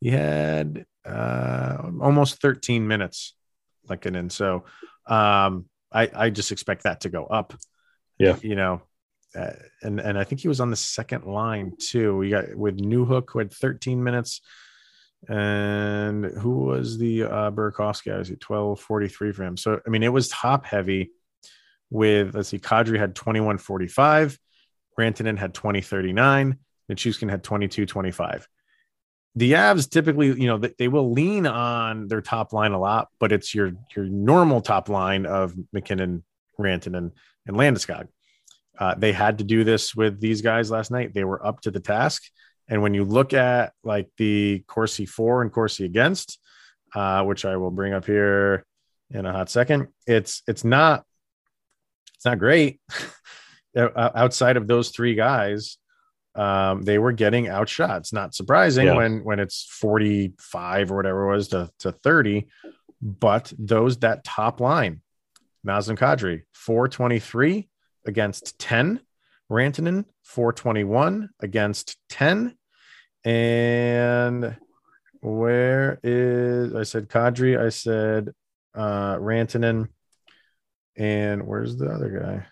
He 0.00 0.10
had 0.10 0.84
uh, 1.04 1.78
almost 2.00 2.40
13 2.40 2.86
minutes, 2.86 3.34
like 3.88 4.04
and 4.06 4.30
so 4.30 4.64
um, 5.08 5.66
I 5.92 6.10
I 6.14 6.30
just 6.30 6.52
expect 6.52 6.84
that 6.84 7.02
to 7.02 7.08
go 7.08 7.24
up. 7.24 7.54
Yeah. 8.18 8.36
you 8.42 8.56
know, 8.56 8.82
uh, 9.34 9.52
and 9.82 10.00
and 10.00 10.18
I 10.18 10.24
think 10.24 10.40
he 10.40 10.48
was 10.48 10.60
on 10.60 10.70
the 10.70 10.76
second 10.76 11.24
line 11.24 11.74
too. 11.78 12.16
We 12.16 12.30
got 12.30 12.54
with 12.54 12.78
Newhook 12.78 13.30
who 13.30 13.38
had 13.38 13.52
13 13.52 14.02
minutes, 14.02 14.40
and 15.28 16.24
who 16.24 16.64
was 16.64 16.98
the 16.98 17.24
uh, 17.24 17.50
Burakovsky? 17.50 18.12
I 18.12 18.18
was 18.18 18.30
at 18.30 18.40
12:43 18.40 19.34
for 19.34 19.44
him. 19.44 19.56
So 19.56 19.80
I 19.86 19.90
mean, 19.90 20.02
it 20.02 20.12
was 20.12 20.28
top 20.28 20.64
heavy. 20.64 21.10
With 21.90 22.34
let's 22.34 22.50
see, 22.50 22.58
Kadri 22.58 22.98
had 22.98 23.14
21:45, 23.14 24.36
Rantanen 24.98 25.38
had 25.38 25.54
20:39, 25.54 26.58
Nichushkin 26.90 27.30
had 27.30 27.42
22:25. 27.42 28.46
The 29.38 29.52
Avs 29.52 29.88
typically, 29.88 30.26
you 30.28 30.48
know, 30.48 30.58
they, 30.58 30.88
will 30.88 31.12
lean 31.12 31.46
on 31.46 32.08
their 32.08 32.20
top 32.20 32.52
line 32.52 32.72
a 32.72 32.80
lot, 32.80 33.06
but 33.20 33.30
it's 33.30 33.54
your 33.54 33.70
your 33.94 34.04
normal 34.04 34.60
top 34.60 34.88
line 34.88 35.26
of 35.26 35.54
MacKinnon, 35.72 36.24
Rantanen, 36.58 37.12
and 37.46 37.56
Landeskog. 37.56 38.08
Uh, 38.76 38.96
they 38.96 39.12
had 39.12 39.38
to 39.38 39.44
do 39.44 39.62
this 39.62 39.94
with 39.94 40.20
these 40.20 40.42
guys 40.42 40.72
last 40.72 40.90
night. 40.90 41.14
They 41.14 41.22
were 41.22 41.44
up 41.46 41.60
to 41.62 41.70
the 41.70 41.78
task. 41.78 42.24
And 42.68 42.82
when 42.82 42.94
you 42.94 43.04
look 43.04 43.32
at 43.32 43.74
like 43.84 44.08
the 44.16 44.64
Corsi 44.66 45.06
for 45.06 45.40
and 45.40 45.52
Corsi 45.52 45.84
against, 45.84 46.40
uh, 46.92 47.22
which 47.22 47.44
I 47.44 47.58
will 47.58 47.70
bring 47.70 47.92
up 47.92 48.06
here 48.06 48.66
in 49.10 49.24
a 49.24 49.32
hot 49.32 49.50
second, 49.50 49.86
it's 50.04 50.42
it's 50.48 50.64
not 50.64 51.04
it's 52.16 52.24
not 52.24 52.40
great. 52.40 52.80
Uh, 53.76 54.10
Outside 54.14 54.56
of 54.56 54.66
those 54.66 54.88
three 54.88 55.14
guys, 55.14 55.76
um, 56.38 56.82
they 56.82 56.98
were 56.98 57.12
getting 57.12 57.48
outshot. 57.48 57.98
It's 57.98 58.12
not 58.12 58.34
surprising 58.34 58.86
Yeah. 58.86 58.96
when 58.96 59.24
when 59.24 59.40
it's 59.40 59.64
45 59.64 60.92
or 60.92 60.96
whatever 60.96 61.24
it 61.28 61.36
was 61.36 61.48
to, 61.48 61.70
to 61.80 61.92
30. 61.92 62.46
But 63.02 63.52
those 63.58 63.98
that 63.98 64.24
top 64.24 64.60
line, 64.60 65.02
Nazem 65.66 65.96
Kadri, 65.98 66.42
423 66.54 67.68
against 68.06 68.58
10. 68.58 69.00
Rantanen, 69.50 70.04
421 70.24 71.30
against 71.40 71.96
10. 72.10 72.54
And 73.24 74.56
where 75.20 75.98
is 76.02 76.74
I 76.74 76.82
said 76.84 77.08
Kadri, 77.08 77.58
I 77.58 77.70
said 77.70 78.30
uh 78.74 79.16
Rantanen, 79.16 79.88
and 80.96 81.46
where's 81.46 81.76
the 81.76 81.86
other 81.90 82.10
guy? 82.10 82.46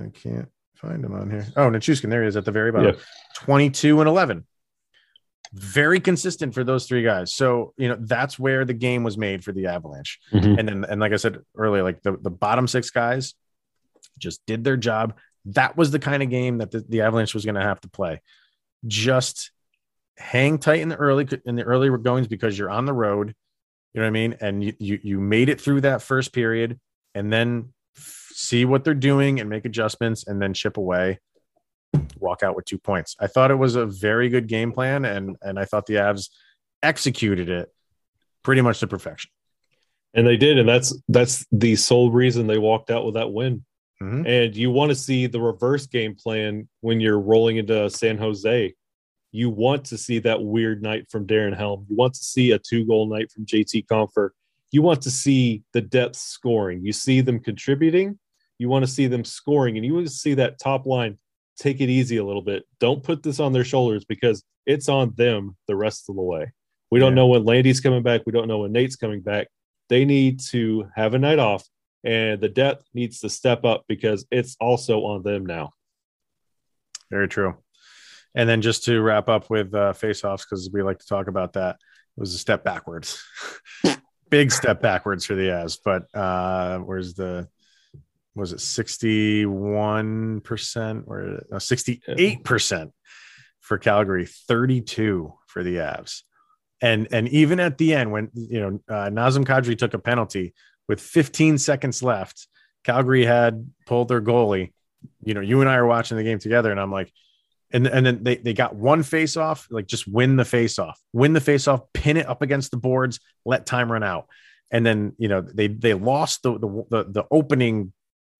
I 0.00 0.08
can't 0.10 0.48
find 0.82 1.04
him 1.04 1.14
on 1.14 1.30
here. 1.30 1.46
Oh, 1.56 1.68
Nichushkin, 1.70 2.10
there 2.10 2.22
he 2.22 2.28
is 2.28 2.36
at 2.36 2.44
the 2.44 2.52
very 2.52 2.72
bottom. 2.72 2.94
Yeah. 2.94 3.00
22 3.34 4.00
and 4.00 4.08
11. 4.08 4.46
Very 5.52 6.00
consistent 6.00 6.54
for 6.54 6.64
those 6.64 6.86
three 6.86 7.02
guys. 7.02 7.32
So, 7.32 7.74
you 7.76 7.88
know, 7.88 7.96
that's 8.00 8.38
where 8.38 8.64
the 8.64 8.74
game 8.74 9.04
was 9.04 9.18
made 9.18 9.44
for 9.44 9.52
the 9.52 9.66
Avalanche. 9.66 10.18
Mhm. 10.32 10.58
And 10.58 10.68
then, 10.68 10.84
and 10.84 11.00
like 11.00 11.12
I 11.12 11.16
said 11.16 11.38
earlier, 11.56 11.82
like 11.82 12.02
the, 12.02 12.16
the 12.16 12.30
bottom 12.30 12.66
six 12.66 12.90
guys 12.90 13.34
just 14.18 14.44
did 14.46 14.64
their 14.64 14.76
job. 14.76 15.18
That 15.46 15.76
was 15.76 15.90
the 15.90 15.98
kind 15.98 16.22
of 16.22 16.30
game 16.30 16.58
that 16.58 16.70
the, 16.70 16.84
the 16.88 17.02
Avalanche 17.02 17.34
was 17.34 17.44
going 17.44 17.56
to 17.56 17.60
have 17.62 17.80
to 17.82 17.88
play. 17.88 18.22
Just 18.86 19.50
hang 20.16 20.58
tight 20.58 20.80
in 20.80 20.88
the 20.88 20.96
early 20.96 21.26
in 21.44 21.56
the 21.56 21.64
early 21.64 21.90
goings 21.98 22.28
because 22.28 22.58
you're 22.58 22.70
on 22.70 22.86
the 22.86 22.92
road. 22.92 23.34
You 23.92 24.00
know 24.00 24.06
what 24.06 24.08
I 24.08 24.10
mean? 24.10 24.36
And 24.40 24.64
you 24.64 24.72
you, 24.78 25.00
you 25.02 25.20
made 25.20 25.48
it 25.48 25.60
through 25.60 25.82
that 25.82 26.00
first 26.02 26.32
period, 26.32 26.80
and 27.14 27.32
then 27.32 27.72
see 28.32 28.64
what 28.64 28.84
they're 28.84 28.94
doing 28.94 29.40
and 29.40 29.48
make 29.50 29.64
adjustments, 29.64 30.26
and 30.26 30.40
then 30.40 30.54
chip 30.54 30.76
away. 30.76 31.18
Walk 32.18 32.42
out 32.42 32.56
with 32.56 32.64
two 32.64 32.78
points. 32.78 33.16
I 33.20 33.26
thought 33.26 33.50
it 33.50 33.56
was 33.56 33.76
a 33.76 33.84
very 33.86 34.28
good 34.28 34.46
game 34.46 34.72
plan, 34.72 35.04
and 35.04 35.36
and 35.42 35.58
I 35.58 35.64
thought 35.64 35.86
the 35.86 35.94
Avs 35.94 36.30
executed 36.82 37.48
it 37.48 37.72
pretty 38.42 38.60
much 38.62 38.80
to 38.80 38.86
perfection. 38.86 39.30
and 40.14 40.26
they 40.26 40.36
did, 40.36 40.58
and 40.58 40.68
that's 40.68 40.94
that's 41.08 41.46
the 41.52 41.74
sole 41.76 42.10
reason 42.10 42.46
they 42.46 42.58
walked 42.58 42.90
out 42.90 43.04
with 43.04 43.14
that 43.14 43.32
win. 43.32 43.64
Mhm. 44.02 44.26
And 44.26 44.56
you 44.56 44.70
want 44.70 44.90
to 44.90 44.94
see 44.94 45.26
the 45.26 45.40
reverse 45.40 45.86
game 45.86 46.14
plan 46.14 46.68
when 46.80 47.00
you're 47.00 47.20
rolling 47.20 47.56
into 47.56 47.88
San 47.88 48.18
Jose. 48.18 48.74
You 49.30 49.48
want 49.48 49.86
to 49.86 49.96
see 49.96 50.18
that 50.18 50.42
weird 50.42 50.82
night 50.82 51.06
from 51.10 51.26
Darren 51.26 51.56
Helm. 51.56 51.86
You 51.88 51.96
want 51.96 52.12
to 52.14 52.22
see 52.24 52.50
a 52.50 52.58
two 52.58 52.84
goal 52.84 53.06
night 53.06 53.30
from 53.32 53.46
JT 53.46 53.86
Compher. 53.86 54.30
You 54.70 54.82
want 54.82 55.00
to 55.02 55.10
see 55.10 55.62
the 55.72 55.80
depth 55.80 56.16
scoring. 56.16 56.84
You 56.84 56.92
see 56.92 57.20
them 57.22 57.38
contributing. 57.40 58.18
You 58.62 58.68
want 58.68 58.84
to 58.84 58.90
see 58.90 59.08
them 59.08 59.24
scoring, 59.24 59.76
and 59.76 59.84
you 59.84 59.92
want 59.92 60.06
to 60.06 60.12
see 60.12 60.34
that 60.34 60.60
top 60.60 60.86
line 60.86 61.18
take 61.58 61.80
it 61.80 61.88
easy 61.90 62.18
a 62.18 62.24
little 62.24 62.42
bit. 62.42 62.62
Don't 62.78 63.02
put 63.02 63.20
this 63.20 63.40
on 63.40 63.52
their 63.52 63.64
shoulders 63.64 64.04
because 64.04 64.44
it's 64.66 64.88
on 64.88 65.12
them 65.16 65.56
the 65.66 65.74
rest 65.74 66.08
of 66.08 66.14
the 66.14 66.22
way. 66.22 66.52
We 66.92 67.00
don't 67.00 67.10
Yeah. 67.10 67.16
know 67.16 67.26
when 67.26 67.44
Landy's 67.44 67.80
coming 67.80 68.04
back. 68.04 68.20
We 68.24 68.30
don't 68.30 68.46
know 68.46 68.58
when 68.58 68.70
Nate's 68.70 68.94
coming 68.94 69.20
back. 69.20 69.48
They 69.88 70.04
need 70.04 70.38
to 70.50 70.86
have 70.94 71.14
a 71.14 71.18
night 71.18 71.40
off, 71.40 71.64
and 72.04 72.40
the 72.40 72.48
depth 72.48 72.88
needs 72.94 73.18
to 73.22 73.28
step 73.28 73.64
up 73.64 73.82
because 73.88 74.24
it's 74.30 74.56
also 74.60 75.00
on 75.06 75.24
them 75.24 75.44
now. 75.44 75.72
Very 77.10 77.26
true. 77.26 77.56
And 78.36 78.48
then 78.48 78.62
just 78.62 78.84
to 78.84 79.02
wrap 79.02 79.28
up 79.28 79.50
with 79.50 79.74
uh, 79.74 79.92
face-offs, 79.92 80.44
because 80.44 80.70
we 80.72 80.84
like 80.84 81.00
to 81.00 81.06
talk 81.06 81.26
about 81.26 81.54
that, 81.54 81.74
it 82.16 82.20
was 82.20 82.32
a 82.32 82.38
step 82.38 82.62
backwards. 82.62 83.20
Big 84.30 84.52
step 84.52 84.80
backwards 84.80 85.26
for 85.26 85.34
the 85.34 85.48
Avs. 85.48 85.78
But 85.84 86.04
uh, 86.16 86.78
where's 86.78 87.14
the 87.14 87.48
was 88.34 88.52
it 88.52 88.58
61% 88.58 91.04
or 91.06 91.44
no, 91.50 91.56
68% 91.56 92.92
for 93.60 93.78
Calgary, 93.78 94.26
32 94.26 95.32
for 95.46 95.62
the 95.62 95.76
Avs. 95.76 96.22
And 96.80 97.08
and 97.12 97.28
even 97.28 97.60
at 97.60 97.78
the 97.78 97.94
end, 97.94 98.10
when 98.10 98.30
you 98.34 98.60
know 98.60 98.80
uh, 98.88 99.08
Nazem 99.08 99.44
Kadri 99.44 99.78
took 99.78 99.94
a 99.94 99.98
penalty 99.98 100.52
with 100.88 101.00
15 101.00 101.58
seconds 101.58 102.02
left, 102.02 102.48
Calgary 102.82 103.24
had 103.24 103.70
pulled 103.86 104.08
their 104.08 104.20
goalie. 104.20 104.72
You 105.22 105.34
know, 105.34 105.40
you 105.40 105.60
and 105.60 105.70
I 105.70 105.76
are 105.76 105.86
watching 105.86 106.16
the 106.16 106.24
game 106.24 106.40
together, 106.40 106.72
and 106.72 106.80
I'm 106.80 106.90
like, 106.90 107.12
and 107.72 107.86
and 107.86 108.04
then 108.04 108.24
they 108.24 108.36
they 108.36 108.52
got 108.52 108.74
one 108.74 109.04
face 109.04 109.36
off, 109.36 109.68
like 109.70 109.86
just 109.86 110.08
win 110.08 110.34
the 110.34 110.44
face 110.44 110.80
off, 110.80 111.00
win 111.12 111.34
the 111.34 111.40
face 111.40 111.68
off, 111.68 111.82
pin 111.92 112.16
it 112.16 112.28
up 112.28 112.42
against 112.42 112.72
the 112.72 112.76
boards, 112.76 113.20
let 113.44 113.64
time 113.64 113.90
run 113.90 114.02
out, 114.02 114.26
and 114.72 114.84
then 114.84 115.14
you 115.18 115.28
know 115.28 115.40
they 115.40 115.68
they 115.68 115.94
lost 115.94 116.42
the 116.42 116.58
the 116.58 116.84
the, 116.90 117.04
the 117.04 117.24
opening 117.30 117.92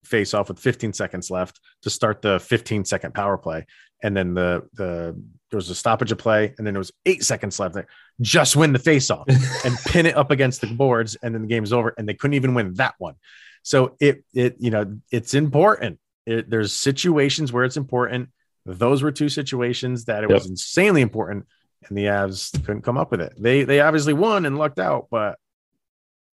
face 0.03 0.33
off 0.33 0.49
with 0.49 0.59
15 0.59 0.93
seconds 0.93 1.31
left 1.31 1.59
to 1.83 1.89
start 1.89 2.21
the 2.21 2.39
15 2.39 2.85
second 2.85 3.13
power 3.13 3.37
play, 3.37 3.65
and 4.01 4.15
then 4.15 4.33
the 4.33 4.67
the 4.73 5.15
there 5.49 5.57
was 5.57 5.69
a 5.69 5.75
stoppage 5.75 6.11
of 6.11 6.17
play, 6.17 6.53
and 6.57 6.65
then 6.65 6.73
there 6.73 6.79
was 6.79 6.91
eight 7.05 7.23
seconds 7.23 7.59
left. 7.59 7.75
There, 7.75 7.87
just 8.21 8.55
win 8.55 8.73
the 8.73 8.79
face 8.79 9.09
off 9.09 9.27
and 9.65 9.77
pin 9.85 10.05
it 10.05 10.17
up 10.17 10.31
against 10.31 10.61
the 10.61 10.67
boards, 10.67 11.15
and 11.21 11.33
then 11.33 11.43
the 11.43 11.47
game's 11.47 11.71
over, 11.71 11.93
and 11.97 12.07
they 12.07 12.13
couldn't 12.13 12.35
even 12.35 12.53
win 12.53 12.73
that 12.75 12.95
one. 12.97 13.15
So 13.63 13.95
it 13.99 14.23
it 14.33 14.57
you 14.59 14.71
know 14.71 14.99
it's 15.11 15.33
important. 15.33 15.99
It, 16.25 16.49
there's 16.49 16.73
situations 16.73 17.51
where 17.51 17.63
it's 17.63 17.77
important. 17.77 18.29
Those 18.65 19.03
were 19.03 19.11
two 19.11 19.29
situations 19.29 20.05
that 20.05 20.23
it 20.23 20.29
was 20.29 20.47
insanely 20.47 21.01
important, 21.01 21.47
and 21.87 21.97
the 21.97 22.05
Avs 22.05 22.51
couldn't 22.65 22.83
come 22.83 22.97
up 22.97 23.11
with 23.11 23.21
it. 23.21 23.33
They 23.37 23.63
they 23.63 23.79
obviously 23.79 24.13
won 24.13 24.45
and 24.45 24.57
lucked 24.57 24.79
out, 24.79 25.07
but 25.09 25.37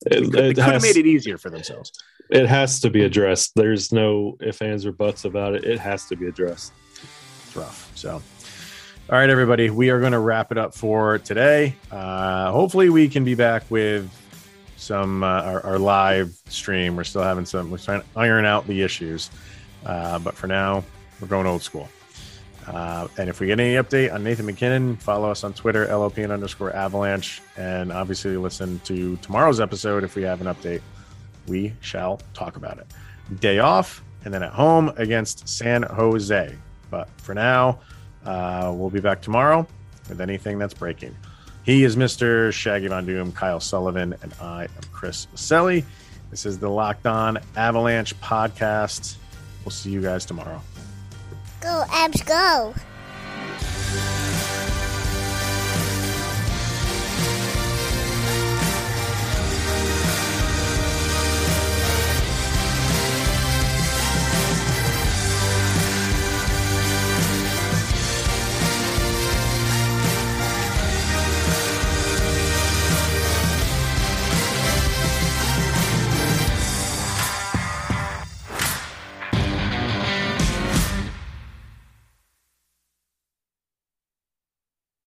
It, 0.06 0.24
could, 0.24 0.34
they 0.34 0.54
could 0.54 0.64
have 0.64 0.82
made 0.82 0.98
it 0.98 1.06
easier 1.06 1.38
for 1.38 1.50
themselves. 1.50 1.92
It 2.30 2.46
has 2.46 2.80
to 2.82 2.90
be 2.92 3.04
addressed. 3.04 3.54
There's 3.56 3.92
no 3.92 4.38
ifs, 4.40 4.62
ands, 4.62 4.86
or 4.86 4.92
buts 4.92 5.26
about 5.26 5.56
it. 5.56 5.64
It 5.64 5.80
has 5.80 6.06
to 6.08 6.16
be 6.16 6.28
addressed. 6.28 6.74
It's 6.94 7.56
rough. 7.56 7.92
So, 7.96 8.22
all 9.10 9.18
right, 9.18 9.30
everybody, 9.30 9.72
we 9.72 9.90
are 9.90 10.00
going 10.00 10.12
to 10.12 10.20
wrap 10.20 10.52
it 10.52 10.58
up 10.58 10.76
for 10.76 11.18
today. 11.18 11.76
Uh, 11.92 12.52
hopefully, 12.52 12.90
we 12.90 13.10
can 13.10 13.24
be 13.24 13.34
back 13.34 13.64
with 13.72 14.12
some 14.78 15.24
uh, 15.24 15.42
our, 15.42 15.66
our 15.66 15.80
live 15.80 16.32
stream. 16.50 16.96
We're 16.96 17.04
still 17.04 17.24
having 17.24 17.46
some. 17.46 17.72
We're 17.72 17.80
trying 17.80 18.02
to 18.02 18.08
iron 18.16 18.46
out 18.46 18.68
the 18.68 18.84
issues, 18.84 19.32
uh, 19.86 20.20
but 20.20 20.36
for 20.36 20.46
now, 20.46 20.84
we're 21.20 21.28
going 21.28 21.48
old 21.48 21.64
school. 21.64 21.90
Uh, 22.68 23.08
and 23.18 23.28
if 23.28 23.40
we 23.40 23.48
get 23.48 23.60
any 23.60 23.74
update 23.74 24.14
on 24.14 24.24
Nathan 24.24 24.46
MacKinnon, 24.46 24.98
follow 24.98 25.32
us 25.32 25.44
on 25.44 25.54
Twitter, 25.54 25.88
LOP 25.88 26.20
and 26.20 26.32
underscore 26.32 26.72
avalanche. 26.76 27.42
And 27.58 27.92
obviously, 27.92 28.38
listen 28.38 28.80
to 28.82 29.18
tomorrow's 29.18 29.60
episode 29.60 30.04
if 30.04 30.16
we 30.16 30.22
have 30.22 30.42
an 30.42 30.48
update. 30.48 30.82
We 31.50 31.74
shall 31.82 32.22
talk 32.34 32.56
about 32.56 32.78
it. 32.78 32.88
Day 33.42 33.60
off, 33.60 34.04
and 34.24 34.34
then 34.34 34.44
at 34.44 34.54
home 34.54 34.94
against 34.98 35.50
San 35.50 35.84
Jose. 35.84 36.56
But 36.90 37.10
for 37.18 37.34
now, 37.34 37.80
uh, 38.26 38.72
we'll 38.76 38.90
be 38.90 39.00
back 39.00 39.22
tomorrow 39.22 39.68
with 40.08 40.22
anything 40.22 40.60
that's 40.60 40.74
breaking. 40.74 41.16
He 41.64 41.84
is 41.84 41.96
Mr. 41.96 42.52
Shaggy 42.52 42.88
Von 42.88 43.06
Doom, 43.06 43.32
Kyle 43.32 43.60
Sullivan, 43.60 44.16
and 44.22 44.34
I 44.42 44.64
am 44.64 44.84
Chris 44.92 45.28
Maselli. 45.34 45.84
This 46.32 46.46
is 46.46 46.60
the 46.60 46.70
Locked 46.70 47.08
On 47.08 47.40
Avalanche 47.56 48.20
podcast. 48.22 49.16
We'll 49.64 49.72
see 49.72 49.90
you 49.90 50.02
guys 50.02 50.26
tomorrow. 50.26 50.62
Go, 51.62 51.84
Avs, 51.90 52.26
go. 52.26 52.74